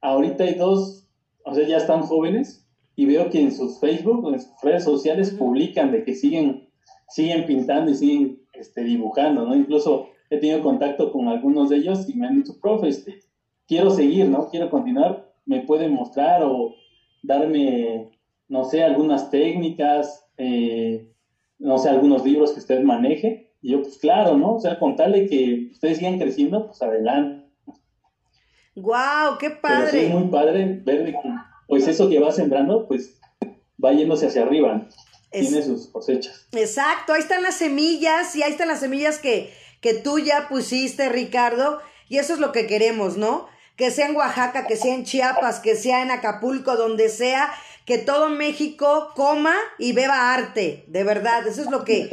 [0.00, 1.08] ahorita hay dos,
[1.44, 2.64] o sea, ya están jóvenes
[2.94, 6.68] y veo que en sus Facebook, en sus redes sociales publican de que siguen,
[7.08, 9.56] siguen pintando y siguen este, dibujando, ¿no?
[9.56, 13.18] Incluso he tenido contacto con algunos de ellos y me han dicho, profe, este,
[13.66, 14.48] quiero seguir, ¿no?
[14.50, 16.76] Quiero continuar me puede mostrar o
[17.24, 18.12] darme,
[18.46, 21.12] no sé, algunas técnicas, eh,
[21.58, 23.52] no sé, algunos libros que usted maneje.
[23.60, 24.54] Y yo, pues claro, ¿no?
[24.54, 27.50] O sea, contarle que ustedes sigan creciendo, pues adelante.
[28.76, 29.38] ¡Guau!
[29.38, 30.06] ¡Qué padre!
[30.06, 31.14] es muy padre ver que,
[31.66, 33.20] pues eso que va sembrando, pues
[33.84, 34.86] va yéndose hacia arriba.
[35.32, 36.46] Tiene sus cosechas.
[36.52, 41.08] Exacto, ahí están las semillas y ahí están las semillas que, que tú ya pusiste,
[41.08, 41.80] Ricardo.
[42.08, 43.48] Y eso es lo que queremos, ¿no?
[43.80, 47.50] Que sea en Oaxaca, que sea en Chiapas, que sea en Acapulco, donde sea,
[47.86, 52.10] que todo México coma y beba arte, de verdad, eso es lo que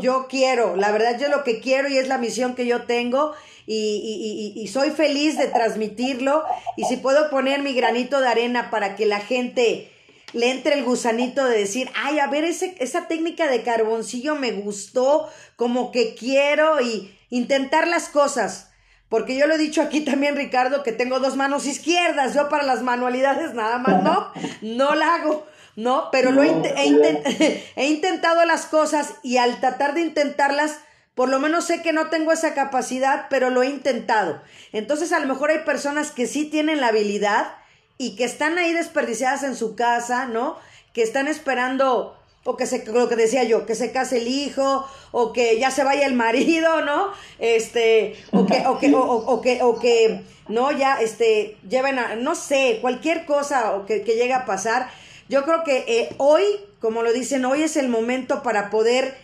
[0.00, 3.32] yo quiero, la verdad yo lo que quiero y es la misión que yo tengo
[3.66, 6.44] y, y, soy feliz de transmitirlo
[6.76, 9.90] y si puedo poner mi granito de arena para que la gente
[10.32, 14.52] le entre el gusanito de decir, ay, a ver, ese, esa técnica de carboncillo me
[14.52, 18.69] gustó, como que quiero y intentar las cosas,
[19.10, 22.32] porque yo lo he dicho aquí también, Ricardo, que tengo dos manos izquierdas.
[22.32, 24.32] Yo para las manualidades nada más no,
[24.62, 26.10] no la hago, ¿no?
[26.12, 26.48] Pero lo he,
[27.76, 30.78] he, intentado las cosas y al tratar de intentarlas,
[31.16, 34.40] por lo menos sé que no tengo esa capacidad, pero lo he intentado.
[34.72, 37.54] Entonces a lo mejor hay personas que sí tienen la habilidad
[37.98, 40.56] y que están ahí desperdiciadas en su casa, ¿no?
[40.92, 44.86] Que están esperando o que se, lo que decía yo, que se case el hijo,
[45.12, 47.12] o que ya se vaya el marido, ¿no?
[47.38, 52.34] Este, o que, o que, o, que, o que, no, ya, este, lleven a, no
[52.34, 54.88] sé, cualquier cosa o que, que llegue a pasar.
[55.28, 56.42] Yo creo que eh, hoy,
[56.80, 59.14] como lo dicen, hoy es el momento para poder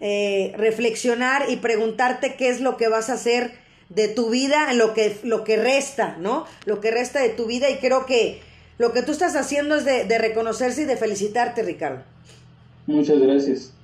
[0.00, 3.52] eh, reflexionar y preguntarte qué es lo que vas a hacer
[3.88, 6.44] de tu vida, en lo que, lo que resta, ¿no?
[6.66, 8.42] Lo que resta de tu vida y creo que
[8.78, 12.15] lo que tú estás haciendo es de, de reconocerse y de felicitarte, Ricardo.
[12.86, 13.74] Muchas gracias.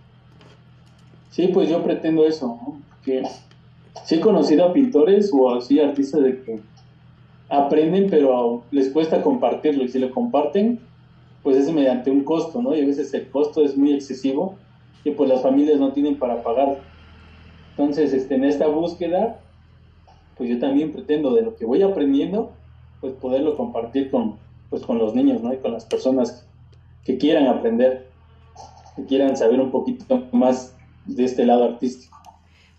[1.30, 2.58] Sí, pues yo pretendo eso,
[3.04, 3.24] que
[4.04, 6.60] sí he conocido a pintores o así artistas de que
[7.48, 10.78] aprenden, pero les cuesta compartirlo y si lo comparten,
[11.42, 12.76] pues es mediante un costo, ¿no?
[12.76, 14.56] Y a veces el costo es muy excesivo
[15.04, 16.78] y pues las familias no tienen para pagar.
[17.70, 19.40] Entonces, este, en esta búsqueda,
[20.36, 22.52] pues yo también pretendo de lo que voy aprendiendo,
[23.00, 24.36] pues poderlo compartir con,
[24.70, 25.52] pues con los niños, ¿no?
[25.52, 26.46] Y con las personas
[27.04, 28.11] que quieran aprender
[28.96, 30.74] que quieran saber un poquito más
[31.06, 32.18] de este lado artístico.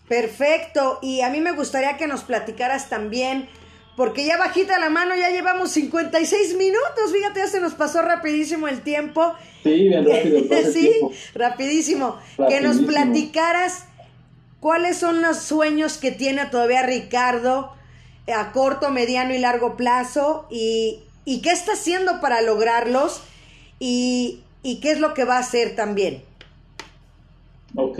[0.07, 3.47] Perfecto, y a mí me gustaría que nos platicaras también,
[3.95, 8.67] porque ya bajita la mano, ya llevamos 56 minutos, fíjate, ya se nos pasó rapidísimo
[8.67, 9.33] el tiempo.
[9.63, 10.39] Sí, bien rápido.
[10.73, 10.91] sí,
[11.33, 12.17] rapidísimo.
[12.49, 13.85] Que nos platicaras
[14.59, 17.71] cuáles son los sueños que tiene todavía Ricardo
[18.33, 23.21] a corto, mediano y largo plazo y, y qué está haciendo para lograrlos
[23.79, 26.23] y, y qué es lo que va a hacer también.
[27.75, 27.99] Ok.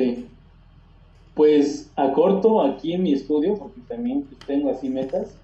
[1.36, 5.36] Pues a corto aquí en mi estudio, porque también tengo así metas.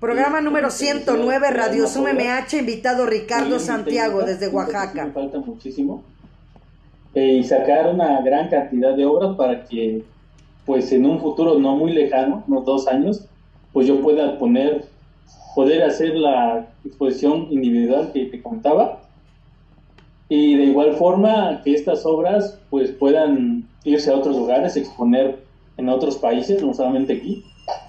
[0.00, 5.04] Programa número 109, Radio Sum MH, invitado Ricardo Santiago desde Oaxaca.
[5.06, 6.04] Me falta muchísimo.
[7.14, 10.04] Eh, y sacar una gran cantidad de obras para que,
[10.64, 13.24] pues en un futuro no muy lejano, unos dos años,
[13.72, 14.84] pues yo pueda poner,
[15.56, 19.00] poder hacer la exposición individual que te contaba
[20.28, 25.42] y de igual forma que estas obras pues puedan irse a otros lugares, exponer
[25.76, 27.44] en otros países, no solamente aquí,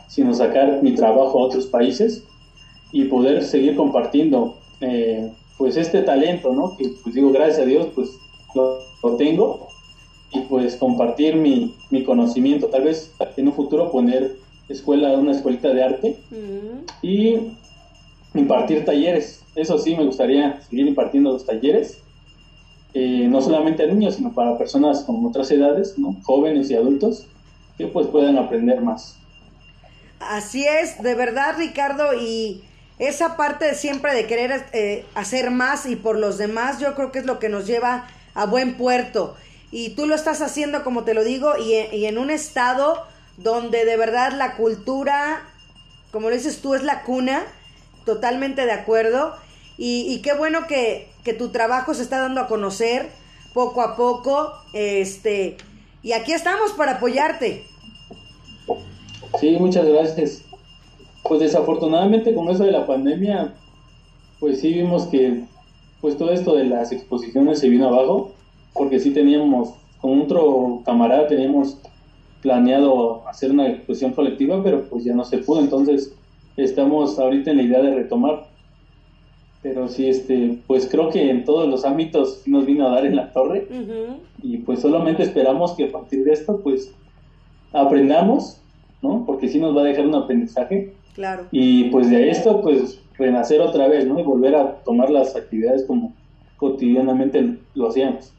[0.07, 2.23] sino sacar mi trabajo a otros países
[2.91, 6.77] y poder seguir compartiendo eh, pues este talento, ¿no?
[6.77, 8.09] Que pues digo, gracias a Dios pues
[8.55, 9.67] lo, tengo
[10.31, 14.37] y pues compartir mi, mi, conocimiento, tal vez en un futuro poner
[14.69, 17.05] escuela, una escuelita de arte mm.
[17.05, 17.35] y
[18.33, 19.43] impartir talleres.
[19.55, 22.01] Eso sí, me gustaría seguir impartiendo los talleres
[22.93, 27.27] eh, no solamente a niños, sino para personas con otras edades, jóvenes y adultos,
[27.77, 29.17] que pues puedan aprender más.
[30.19, 32.63] Así es, de verdad Ricardo, y
[32.97, 37.19] esa parte siempre de querer eh, hacer más y por los demás, yo creo que
[37.19, 39.35] es lo que nos lleva a buen puerto.
[39.71, 43.03] Y tú lo estás haciendo, como te lo digo, y, y en un estado
[43.37, 45.43] donde de verdad la cultura,
[46.11, 47.43] como dices tú, es la cuna,
[48.03, 49.35] totalmente de acuerdo.
[49.79, 53.07] Y, y qué bueno que, que tu trabajo se está dando a conocer
[53.53, 54.51] poco a poco.
[54.73, 55.55] Este,
[56.03, 57.63] y aquí estamos para apoyarte.
[59.39, 60.43] Sí, muchas gracias.
[61.23, 63.53] Pues desafortunadamente con eso de la pandemia,
[64.41, 65.45] pues sí vimos que
[66.01, 68.33] pues todo esto de las exposiciones se vino abajo,
[68.73, 71.77] porque sí teníamos, con otro camarada teníamos
[72.41, 76.13] planeado hacer una exposición colectiva, pero pues ya no se pudo, entonces
[76.57, 78.48] estamos ahorita en la idea de retomar
[79.61, 83.15] pero sí, este, pues creo que en todos los ámbitos nos vino a dar en
[83.15, 83.67] la torre
[84.41, 86.93] y pues solamente esperamos que a partir de esto pues
[87.73, 88.61] aprendamos,
[89.01, 89.25] ¿no?
[89.25, 90.93] Porque sí nos va a dejar un aprendizaje.
[91.13, 91.47] Claro.
[91.51, 94.17] Y pues de esto pues renacer otra vez, ¿no?
[94.19, 96.13] Y volver a tomar las actividades como
[96.55, 98.31] cotidianamente lo hacíamos.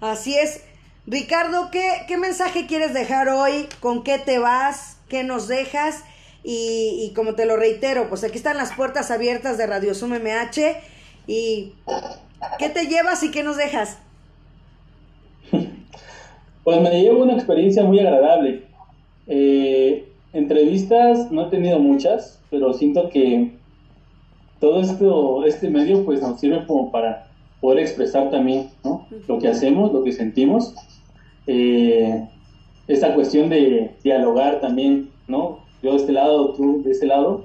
[0.00, 0.64] Así es.
[1.04, 3.66] Ricardo, ¿qué, qué mensaje quieres dejar hoy?
[3.80, 4.98] ¿Con qué te vas?
[5.08, 6.04] ¿Qué nos dejas?
[6.44, 10.76] Y, como te lo reitero, pues aquí están las puertas abiertas de Radio Sum MH.
[11.26, 11.74] ¿Y
[12.58, 13.98] qué te llevas y qué nos dejas?
[16.64, 18.62] Pues me llevo una experiencia muy agradable.
[19.26, 23.50] Eh, entrevistas no he tenido muchas, pero siento que
[24.60, 27.26] todo esto, este medio pues nos sirve como para
[27.60, 28.70] poder expresar también
[29.26, 30.76] lo que hacemos, lo que sentimos.
[31.48, 32.28] Eh,
[32.86, 35.61] esta cuestión de dialogar también, ¿no?
[35.82, 37.44] Yo de este lado, tú de ese lado,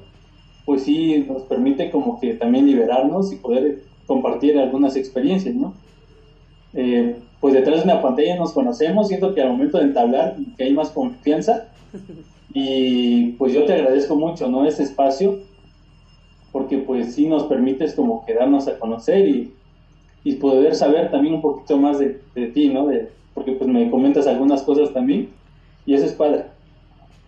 [0.65, 5.73] pues sí nos permite como que también liberarnos y poder compartir algunas experiencias, ¿no?
[6.73, 10.63] Eh, pues detrás de una pantalla nos conocemos, siento que al momento de entablar que
[10.63, 11.69] hay más confianza
[12.53, 14.65] y pues yo te agradezco mucho, ¿no?
[14.65, 15.39] Ese espacio,
[16.51, 19.53] porque pues sí nos permites como quedarnos a conocer y,
[20.23, 22.87] y poder saber también un poquito más de, de ti, ¿no?
[22.87, 25.29] De, porque pues me comentas algunas cosas también
[25.85, 26.45] y eso es padre,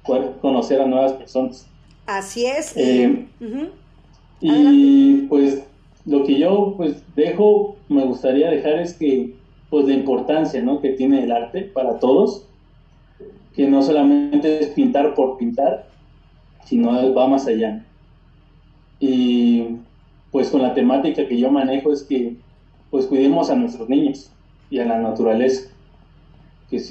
[0.09, 1.67] poder conocer a nuevas personas.
[2.05, 2.75] Así es.
[2.75, 3.27] Eh,
[4.41, 5.63] y pues
[6.05, 9.35] lo que yo pues dejo, me gustaría dejar es que
[9.69, 10.81] pues la importancia ¿no?
[10.81, 12.47] que tiene el arte para todos,
[13.55, 15.87] que no solamente es pintar por pintar,
[16.65, 17.85] sino va más allá.
[18.99, 19.65] Y
[20.31, 22.35] pues con la temática que yo manejo es que
[22.89, 24.31] pues cuidemos a nuestros niños
[24.71, 25.69] y a la naturaleza.